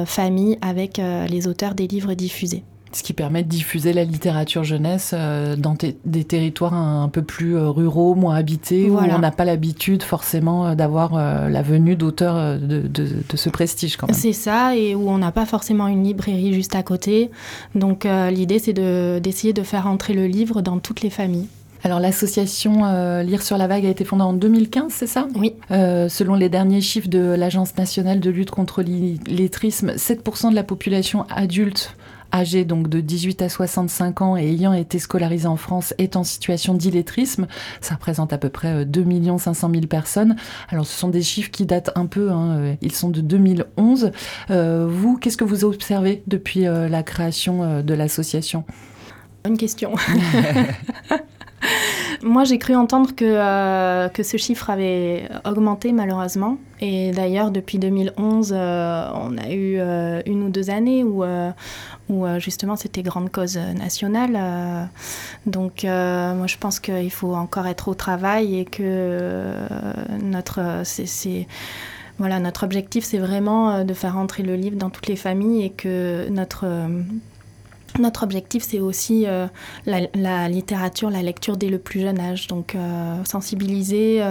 familles 0.05 0.57
avec 0.61 0.97
les 0.97 1.47
auteurs 1.47 1.75
des 1.75 1.87
livres 1.87 2.13
diffusés 2.13 2.63
ce 2.91 3.03
qui 3.03 3.13
permet 3.13 3.43
de 3.43 3.47
diffuser 3.47 3.93
la 3.93 4.03
littérature 4.03 4.63
jeunesse 4.63 5.11
euh, 5.13 5.55
dans 5.55 5.75
des 6.05 6.23
territoires 6.23 6.73
un, 6.73 7.07
peu 7.09 7.21
plus 7.21 7.55
euh, 7.55 7.69
ruraux, 7.69 8.15
moins 8.15 8.35
habités, 8.35 8.89
où 8.89 8.97
on 8.97 9.19
n'a 9.19 9.31
pas 9.31 9.45
l'habitude 9.45 10.01
forcément 10.01 10.67
euh, 10.67 10.75
d'avoir 10.75 11.13
la 11.13 11.61
venue 11.61 11.95
d'auteurs 11.95 12.57
de, 12.59 12.89
ce 13.35 13.49
prestige 13.49 13.97
quand 13.97 14.07
même. 14.07 14.15
C'est 14.15 14.33
ça, 14.33 14.75
et 14.75 14.95
où 14.95 15.09
on 15.09 15.17
n'a 15.17 15.31
pas 15.31 15.45
forcément 15.45 15.87
une 15.87 16.03
librairie 16.03 16.53
juste 16.53 16.75
à 16.75 16.83
côté. 16.83 17.29
Donc 17.75 18.07
l'idée, 18.31 18.59
c'est 18.59 18.73
d'essayer 18.73 19.53
de, 19.53 19.63
faire 19.63 19.87
entrer 19.87 20.13
le 20.13 20.25
livre 20.25 20.61
dans 20.61 20.79
toutes 20.79 21.01
les 21.01 21.09
familles. 21.09 21.47
Alors 21.83 21.99
l'association 21.99 23.21
Lire 23.21 23.41
sur 23.41 23.57
la 23.57 23.67
vague 23.67 23.85
a 23.85 23.89
été 23.89 24.03
fondée 24.03 24.23
en 24.23 24.33
2015, 24.33 24.91
c'est 24.91 25.07
ça? 25.07 25.27
Oui. 25.35 25.53
selon 25.69 26.35
les 26.35 26.49
derniers 26.49 26.81
chiffres 26.81 27.09
de 27.09 27.19
l'Agence 27.19 27.77
nationale 27.77 28.19
de 28.19 28.29
lutte 28.29 28.51
contre 28.51 28.81
l'illettrisme, 28.81 29.91
7% 29.91 30.51
de 30.51 30.55
la 30.55 30.63
population 30.63 31.25
adulte 31.29 31.95
âgés 32.31 32.65
donc 32.65 32.89
de 32.89 33.01
18 33.01 33.41
à 33.41 33.49
65 33.49 34.21
ans 34.21 34.37
et 34.37 34.47
ayant 34.47 34.73
été 34.73 34.99
scolarisés 34.99 35.47
en 35.47 35.55
France 35.55 35.93
est 35.97 36.15
en 36.15 36.23
situation 36.23 36.73
d'illettrisme. 36.73 37.47
Ça 37.81 37.95
représente 37.95 38.33
à 38.33 38.37
peu 38.37 38.49
près 38.49 38.85
2 38.85 39.05
500 39.37 39.69
000 39.71 39.85
personnes. 39.87 40.35
Alors 40.69 40.85
ce 40.85 40.97
sont 40.97 41.09
des 41.09 41.21
chiffres 41.21 41.51
qui 41.51 41.65
datent 41.65 41.91
un 41.95 42.05
peu, 42.05 42.31
hein, 42.31 42.57
euh, 42.57 42.75
ils 42.81 42.93
sont 42.93 43.09
de 43.09 43.21
2011. 43.21 44.11
Euh, 44.51 44.87
vous, 44.89 45.17
qu'est-ce 45.17 45.37
que 45.37 45.43
vous 45.43 45.65
observez 45.65 46.23
depuis 46.27 46.67
euh, 46.67 46.87
la 46.87 47.03
création 47.03 47.81
de 47.81 47.93
l'association? 47.93 48.63
Bonne 49.43 49.57
question. 49.57 49.93
Moi, 52.29 52.43
j'ai 52.43 52.59
cru 52.59 52.75
entendre 52.75 53.15
que, 53.15 54.07
que 54.09 54.23
ce 54.23 54.37
chiffre 54.37 54.69
avait 54.69 55.27
augmenté 55.45 55.91
malheureusement. 55.91 56.57
Et 56.79 57.11
d'ailleurs, 57.11 57.51
depuis 57.51 57.79
2011, 57.79 58.53
on 58.53 59.37
a 59.37 59.49
eu 59.51 59.79
une 60.25 60.43
ou 60.43 60.49
deux 60.49 60.69
années 60.69 61.03
où, 61.03 61.23
où 62.09 62.25
euh, 62.25 62.39
justement 62.39 62.75
c'était 62.75 63.03
grande 63.03 63.31
cause 63.31 63.57
nationale. 63.57 64.35
Euh, 64.35 64.83
donc 65.45 65.85
euh, 65.85 66.33
moi 66.33 66.47
je 66.47 66.57
pense 66.57 66.79
qu'il 66.79 67.11
faut 67.11 67.35
encore 67.35 67.67
être 67.67 67.87
au 67.87 67.93
travail 67.93 68.59
et 68.59 68.65
que 68.65 69.53
notre, 70.21 70.81
c'est, 70.83 71.47
voilà, 72.17 72.39
notre 72.39 72.63
objectif 72.63 73.05
c'est 73.05 73.19
vraiment 73.19 73.83
de 73.83 73.93
faire 73.93 74.17
entrer 74.17 74.43
le 74.43 74.55
livre 74.55 74.77
dans 74.77 74.89
toutes 74.89 75.07
les 75.07 75.15
familles 75.15 75.63
et 75.63 75.69
que 75.69 76.27
notre... 76.29 76.65
Notre 77.97 78.23
objectif, 78.23 78.63
c'est 78.63 78.79
aussi 78.79 79.25
la, 79.85 80.49
littérature, 80.49 81.09
la 81.09 81.21
lecture 81.21 81.57
dès 81.57 81.69
le 81.69 81.79
plus 81.79 82.01
jeune 82.01 82.19
âge. 82.19 82.47
Donc, 82.47 82.75
sensibiliser 83.25 84.23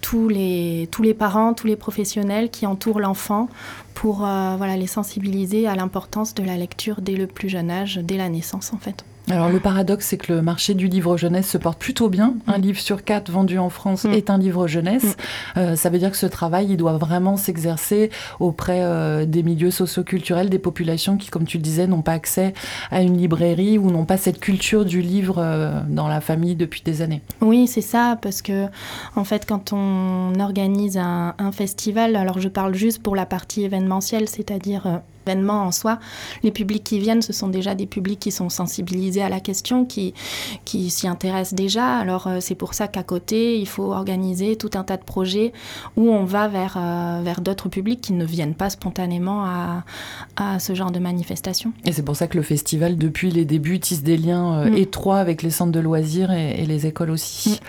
tous, 0.00 0.28
les, 0.28 0.88
tous 0.90 1.02
les 1.02 1.14
parents, 1.14 1.54
tous 1.54 1.66
les 1.66 1.76
professionnels 1.76 2.50
qui 2.50 2.66
entourent 2.66 3.00
l'enfant 3.00 3.48
pour 3.94 4.26
euh, 4.26 4.56
voilà, 4.56 4.76
les 4.76 4.86
sensibiliser 4.86 5.66
à 5.66 5.74
l'importance 5.74 6.34
de 6.34 6.42
la 6.42 6.56
lecture 6.56 7.00
dès 7.00 7.14
le 7.14 7.26
plus 7.26 7.48
jeune 7.48 7.70
âge, 7.70 8.00
dès 8.02 8.16
la 8.16 8.28
naissance 8.28 8.72
en 8.72 8.78
fait. 8.78 9.04
Alors 9.30 9.48
le 9.48 9.60
paradoxe, 9.60 10.06
c'est 10.06 10.16
que 10.16 10.32
le 10.32 10.42
marché 10.42 10.74
du 10.74 10.88
livre 10.88 11.16
jeunesse 11.16 11.48
se 11.48 11.58
porte 11.58 11.78
plutôt 11.78 12.08
bien. 12.08 12.34
Un 12.46 12.58
livre 12.58 12.80
sur 12.80 13.04
quatre 13.04 13.30
vendu 13.30 13.58
en 13.58 13.70
France 13.70 14.04
mm. 14.04 14.12
est 14.12 14.30
un 14.30 14.38
livre 14.38 14.66
jeunesse. 14.66 15.04
Mm. 15.04 15.58
Euh, 15.58 15.76
ça 15.76 15.90
veut 15.90 15.98
dire 15.98 16.10
que 16.10 16.16
ce 16.16 16.26
travail, 16.26 16.66
il 16.70 16.76
doit 16.76 16.98
vraiment 16.98 17.36
s'exercer 17.36 18.10
auprès 18.40 18.80
euh, 18.82 19.24
des 19.24 19.42
milieux 19.42 19.70
socioculturels, 19.70 20.50
des 20.50 20.58
populations 20.58 21.16
qui, 21.16 21.30
comme 21.30 21.44
tu 21.44 21.58
le 21.58 21.62
disais, 21.62 21.86
n'ont 21.86 22.02
pas 22.02 22.12
accès 22.12 22.52
à 22.90 23.00
une 23.02 23.16
librairie 23.16 23.78
ou 23.78 23.90
n'ont 23.90 24.04
pas 24.04 24.16
cette 24.16 24.40
culture 24.40 24.84
du 24.84 25.00
livre 25.00 25.36
euh, 25.38 25.80
dans 25.88 26.08
la 26.08 26.20
famille 26.20 26.56
depuis 26.56 26.82
des 26.84 27.00
années. 27.00 27.22
Oui, 27.40 27.68
c'est 27.68 27.80
ça, 27.80 28.18
parce 28.20 28.42
que 28.42 28.66
en 29.14 29.24
fait, 29.24 29.46
quand 29.46 29.72
on 29.72 30.32
organise 30.40 30.98
un, 30.98 31.34
un, 31.38 31.52
festival, 31.52 32.16
alors 32.16 32.40
je 32.40 32.48
parle 32.48 32.74
juste 32.74 33.02
pour 33.02 33.14
la 33.14 33.26
partie 33.26 33.62
événementielle, 33.62 34.28
c'est-à-dire 34.28 35.02
événement 35.26 35.62
en 35.62 35.72
soi. 35.72 35.98
Les 36.42 36.50
publics 36.50 36.84
qui 36.84 36.98
viennent, 36.98 37.22
ce 37.22 37.32
sont 37.32 37.48
déjà 37.48 37.74
des 37.74 37.86
publics 37.86 38.20
qui 38.20 38.30
sont 38.30 38.48
sensibilisés 38.48 39.22
à 39.22 39.28
la 39.28 39.40
question, 39.40 39.84
qui, 39.84 40.14
qui 40.64 40.90
s'y 40.90 41.08
intéressent 41.08 41.54
déjà. 41.54 41.96
Alors 41.96 42.26
euh, 42.26 42.38
c'est 42.40 42.54
pour 42.54 42.74
ça 42.74 42.88
qu'à 42.88 43.02
côté, 43.02 43.58
il 43.58 43.68
faut 43.68 43.92
organiser 43.92 44.56
tout 44.56 44.70
un 44.74 44.84
tas 44.84 44.96
de 44.96 45.04
projets 45.04 45.52
où 45.96 46.10
on 46.10 46.24
va 46.24 46.48
vers, 46.48 46.76
euh, 46.76 47.20
vers 47.22 47.40
d'autres 47.40 47.68
publics 47.68 48.00
qui 48.00 48.12
ne 48.12 48.24
viennent 48.24 48.54
pas 48.54 48.70
spontanément 48.70 49.44
à, 49.44 49.84
à 50.36 50.58
ce 50.58 50.74
genre 50.74 50.90
de 50.90 50.98
manifestation. 50.98 51.72
Et 51.84 51.92
c'est 51.92 52.02
pour 52.02 52.16
ça 52.16 52.26
que 52.26 52.36
le 52.36 52.42
festival, 52.42 52.96
depuis 52.96 53.30
les 53.30 53.44
débuts, 53.44 53.80
tisse 53.80 54.02
des 54.02 54.16
liens 54.16 54.54
euh, 54.54 54.70
mm. 54.70 54.76
étroits 54.76 55.18
avec 55.18 55.42
les 55.42 55.50
centres 55.50 55.72
de 55.72 55.80
loisirs 55.80 56.32
et, 56.32 56.62
les 56.62 56.86
écoles 56.86 57.10
aussi. 57.10 57.60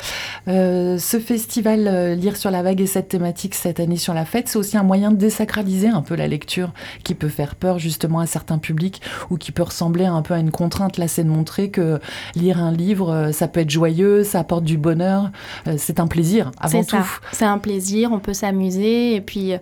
Mm. 0.46 0.98
ce 0.98 1.20
festival 1.20 2.14
Lire 2.14 2.38
sur 2.38 2.52
la 2.52 2.62
vague 2.62 2.80
et 2.80 2.86
cette 2.86 3.08
thématique 3.08 3.56
cette 3.56 3.80
année 3.80 3.98
sur 3.98 4.14
la 4.14 4.26
fête, 4.26 4.48
c'est 4.48 4.58
aussi 4.58 4.78
un 4.78 4.84
moyen 4.84 5.12
de 5.12 5.16
désacraliser 5.16 5.88
un 5.88 6.02
peu 6.02 6.16
la 6.16 6.28
lecture 6.28 6.72
qui 7.04 7.16
peut 7.16 7.30
faire 7.30 7.43
peur 7.56 7.80
justement 7.80 8.20
à 8.20 8.26
certains 8.26 8.58
publics 8.58 9.02
ou 9.30 9.38
qui 9.38 9.52
peut 9.52 9.64
ressembler 9.64 10.06
un 10.06 10.22
peu 10.22 10.34
à 10.34 10.40
une 10.40 10.52
contrainte. 10.52 10.98
Là, 10.98 11.08
c'est 11.08 11.24
de 11.24 11.30
montrer 11.30 11.70
que 11.70 12.00
lire 12.36 12.60
un 12.60 12.72
livre, 12.72 13.12
euh, 13.12 13.32
ça 13.32 13.48
peut 13.48 13.62
être 13.62 13.70
joyeux, 13.70 14.24
ça 14.24 14.40
apporte 14.40 14.64
du 14.64 14.78
bonheur, 14.78 15.32
euh, 15.68 15.76
c'est 15.78 16.00
un 16.00 16.08
plaisir 16.08 16.52
avant 16.60 16.84
tout. 16.84 16.98
C'est 17.32 17.46
un 17.46 17.58
plaisir, 17.58 18.12
on 18.12 18.20
peut 18.20 18.34
s'amuser 18.34 19.16
et 19.16 19.22
puis 19.22 19.54
euh, 19.54 19.58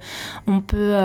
on 0.48 0.62
peut, 0.62 0.96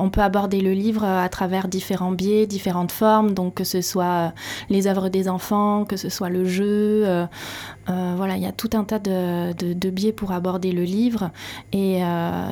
on 0.00 0.10
peut 0.10 0.22
aborder 0.22 0.60
le 0.60 0.72
livre 0.72 1.04
à 1.04 1.28
travers 1.28 1.68
différents 1.68 2.12
biais, 2.12 2.46
différentes 2.46 2.92
formes, 2.92 3.32
donc 3.32 3.54
que 3.54 3.64
ce 3.64 3.80
soit 3.80 4.32
les 4.68 4.86
œuvres 4.86 5.08
des 5.08 5.28
enfants, 5.28 5.84
que 5.84 5.96
ce 5.96 6.08
soit 6.08 6.28
le 6.28 6.44
jeu. 6.44 7.26
Voilà, 7.86 8.36
il 8.36 8.42
y 8.42 8.46
a 8.46 8.52
tout 8.52 8.70
un 8.74 8.84
tas 8.84 8.98
de, 8.98 9.52
de, 9.52 9.90
biais 9.90 10.12
pour 10.12 10.32
aborder 10.32 10.72
le 10.72 10.82
livre 10.82 11.30
et, 11.72 12.00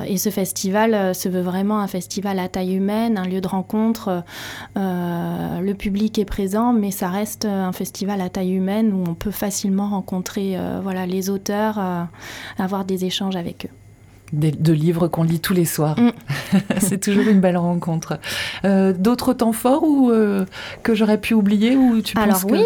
et 0.07 0.17
ce 0.17 0.29
festival 0.29 1.15
se 1.15 1.29
veut 1.29 1.41
vraiment 1.41 1.79
un 1.79 1.87
festival 1.87 2.39
à 2.39 2.47
taille 2.47 2.75
humaine, 2.75 3.17
un 3.17 3.25
lieu 3.25 3.41
de 3.41 3.47
rencontre 3.47 4.23
euh, 4.77 5.59
le 5.59 5.73
public 5.73 6.19
est 6.19 6.25
présent, 6.25 6.73
mais 6.73 6.91
ça 6.91 7.09
reste 7.09 7.45
un 7.45 7.71
festival 7.71 8.21
à 8.21 8.29
taille 8.29 8.53
humaine 8.53 8.93
où 8.93 9.03
on 9.07 9.13
peut 9.13 9.31
facilement 9.31 9.89
rencontrer 9.89 10.57
euh, 10.57 10.79
voilà, 10.81 11.05
les 11.05 11.29
auteurs, 11.29 11.79
euh, 11.79 12.03
avoir 12.57 12.85
des 12.85 13.05
échanges 13.05 13.35
avec 13.35 13.65
eux 13.65 13.69
de 14.33 14.73
livres 14.73 15.07
qu'on 15.07 15.21
lit 15.21 15.39
tous 15.39 15.53
les 15.53 15.65
soirs. 15.65 15.99
Mm. 15.99 16.11
c'est 16.79 16.99
toujours 16.99 17.27
une 17.27 17.39
belle 17.39 17.57
rencontre. 17.57 18.19
Euh, 18.65 18.93
d'autres 18.93 19.33
temps 19.33 19.53
forts 19.53 19.83
ou 19.83 20.11
euh, 20.11 20.45
que 20.83 20.93
j'aurais 20.95 21.17
pu 21.17 21.33
oublier 21.33 21.75
ou 21.75 22.01
tu 22.01 22.17
Alors 22.17 22.43
oui, 22.49 22.63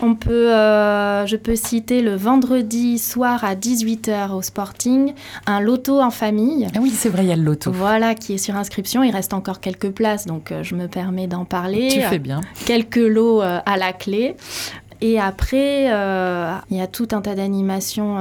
on 0.00 0.14
peut, 0.14 0.52
euh, 0.52 1.26
je 1.26 1.36
peux 1.36 1.56
citer 1.56 2.02
le 2.02 2.14
vendredi 2.14 2.98
soir 2.98 3.44
à 3.44 3.54
18h 3.54 4.32
au 4.32 4.42
Sporting, 4.42 5.14
un 5.46 5.60
loto 5.60 6.00
en 6.00 6.10
famille. 6.10 6.66
Ah 6.74 6.78
oui, 6.80 6.90
c'est 6.90 7.08
vrai, 7.08 7.24
il 7.24 7.28
y 7.28 7.32
a 7.32 7.36
le 7.36 7.42
loto. 7.42 7.72
Voilà, 7.72 8.14
qui 8.14 8.34
est 8.34 8.38
sur 8.38 8.56
inscription. 8.56 9.02
Il 9.02 9.12
reste 9.12 9.34
encore 9.34 9.60
quelques 9.60 9.90
places, 9.90 10.26
donc 10.26 10.52
je 10.62 10.74
me 10.74 10.88
permets 10.88 11.26
d'en 11.26 11.44
parler. 11.44 11.88
Tu 11.88 12.00
fais 12.02 12.18
bien. 12.18 12.40
Quelques 12.66 12.96
lots 12.96 13.40
à 13.40 13.76
la 13.76 13.92
clé. 13.92 14.36
Et 15.00 15.20
après, 15.20 15.84
il 15.84 16.76
y 16.76 16.80
a 16.80 16.86
tout 16.86 17.08
un 17.12 17.20
tas 17.20 17.34
d'animations 17.34 18.16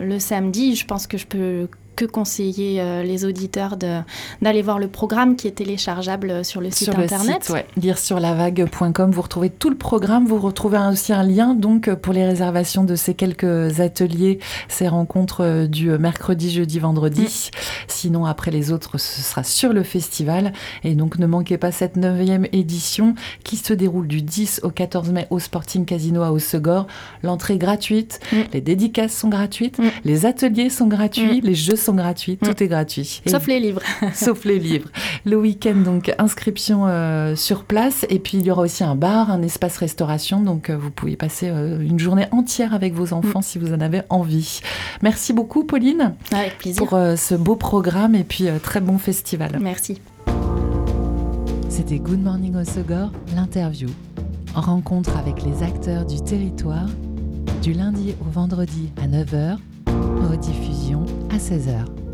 le 0.00 0.18
samedi. 0.18 0.74
Je 0.74 0.86
pense 0.86 1.06
que 1.06 1.18
je 1.18 1.26
peux 1.26 1.68
que 1.98 2.04
conseiller 2.04 2.80
euh, 2.80 3.02
les 3.02 3.24
auditeurs 3.24 3.76
d'aller 3.76 4.62
voir 4.62 4.78
le 4.78 4.86
programme 4.86 5.34
qui 5.34 5.48
est 5.48 5.56
téléchargeable 5.56 6.44
sur 6.44 6.60
le 6.60 6.70
site 6.70 6.90
internet. 6.90 7.42
Site, 7.42 7.52
ouais. 7.52 7.66
Lire 7.76 7.98
sur 7.98 8.20
lavague.com, 8.20 9.10
vous 9.10 9.22
retrouvez 9.22 9.50
tout 9.50 9.68
le 9.68 9.76
programme, 9.76 10.24
vous 10.24 10.38
retrouvez 10.38 10.78
aussi 10.92 11.12
un 11.12 11.24
lien 11.24 11.54
donc 11.54 11.92
pour 11.94 12.12
les 12.12 12.24
réservations 12.24 12.84
de 12.84 12.94
ces 12.94 13.14
quelques 13.14 13.80
ateliers, 13.80 14.38
ces 14.68 14.86
rencontres 14.86 15.42
euh, 15.42 15.66
du 15.66 15.90
mercredi, 15.98 16.52
jeudi, 16.52 16.78
vendredi. 16.78 17.22
Mm. 17.22 17.58
Sinon, 17.88 18.26
après 18.26 18.52
les 18.52 18.70
autres, 18.70 18.96
ce 18.98 19.20
sera 19.20 19.42
sur 19.42 19.72
le 19.72 19.82
festival. 19.82 20.52
Et 20.84 20.94
donc, 20.94 21.18
ne 21.18 21.26
manquez 21.26 21.58
pas 21.58 21.72
cette 21.72 21.96
neuvième 21.96 22.46
édition 22.52 23.16
qui 23.42 23.56
se 23.56 23.72
déroule 23.72 24.06
du 24.06 24.22
10 24.22 24.60
au 24.62 24.70
14 24.70 25.10
mai 25.10 25.26
au 25.30 25.40
Sporting 25.40 25.84
Casino 25.84 26.22
à 26.22 26.30
Haussegor. 26.30 26.86
L'entrée 27.24 27.58
gratuite, 27.58 28.20
mm. 28.30 28.36
les 28.52 28.60
dédicaces 28.60 29.16
sont 29.16 29.28
gratuites, 29.28 29.80
mm. 29.80 29.88
les 30.04 30.26
ateliers 30.26 30.70
sont 30.70 30.86
gratuits, 30.86 31.40
les 31.40 31.56
jeux 31.56 31.74
sont 31.74 31.87
gratuits, 31.94 32.36
tout 32.36 32.50
mm. 32.50 32.62
est 32.62 32.68
gratuit. 32.68 33.22
Sauf 33.26 33.46
les 33.46 33.60
livres. 33.60 33.80
Sauf 34.14 34.44
les 34.44 34.58
livres. 34.58 34.88
Le 35.24 35.36
week-end, 35.36 35.76
donc 35.76 36.14
inscription 36.18 36.86
euh, 36.86 37.36
sur 37.36 37.64
place. 37.64 38.06
Et 38.08 38.18
puis 38.18 38.38
il 38.38 38.44
y 38.44 38.50
aura 38.50 38.62
aussi 38.62 38.84
un 38.84 38.94
bar, 38.94 39.30
un 39.30 39.42
espace 39.42 39.76
restauration. 39.76 40.40
Donc 40.40 40.70
euh, 40.70 40.76
vous 40.76 40.90
pouvez 40.90 41.16
passer 41.16 41.48
euh, 41.48 41.80
une 41.80 41.98
journée 41.98 42.26
entière 42.30 42.74
avec 42.74 42.94
vos 42.94 43.12
enfants 43.12 43.40
mm. 43.40 43.42
si 43.42 43.58
vous 43.58 43.72
en 43.72 43.80
avez 43.80 44.02
envie. 44.10 44.60
Merci 45.02 45.32
beaucoup, 45.32 45.64
Pauline. 45.64 46.14
Avec 46.32 46.58
plaisir. 46.58 46.84
Pour 46.84 46.98
ce 47.16 47.34
beau 47.34 47.56
programme 47.56 48.14
et 48.14 48.24
puis 48.24 48.46
très 48.62 48.80
bon 48.80 48.98
festival. 48.98 49.58
Merci. 49.60 50.00
C'était 51.68 51.98
Good 51.98 52.22
Morning 52.22 52.56
Osogor, 52.56 53.12
l'interview. 53.34 53.88
Rencontre 54.54 55.16
avec 55.16 55.42
les 55.44 55.62
acteurs 55.62 56.04
du 56.06 56.20
territoire 56.22 56.88
du 57.62 57.72
lundi 57.72 58.14
au 58.20 58.30
vendredi 58.30 58.90
à 59.02 59.06
9h 59.06 59.58
rediffusion 60.28 61.04
16h. 61.38 62.07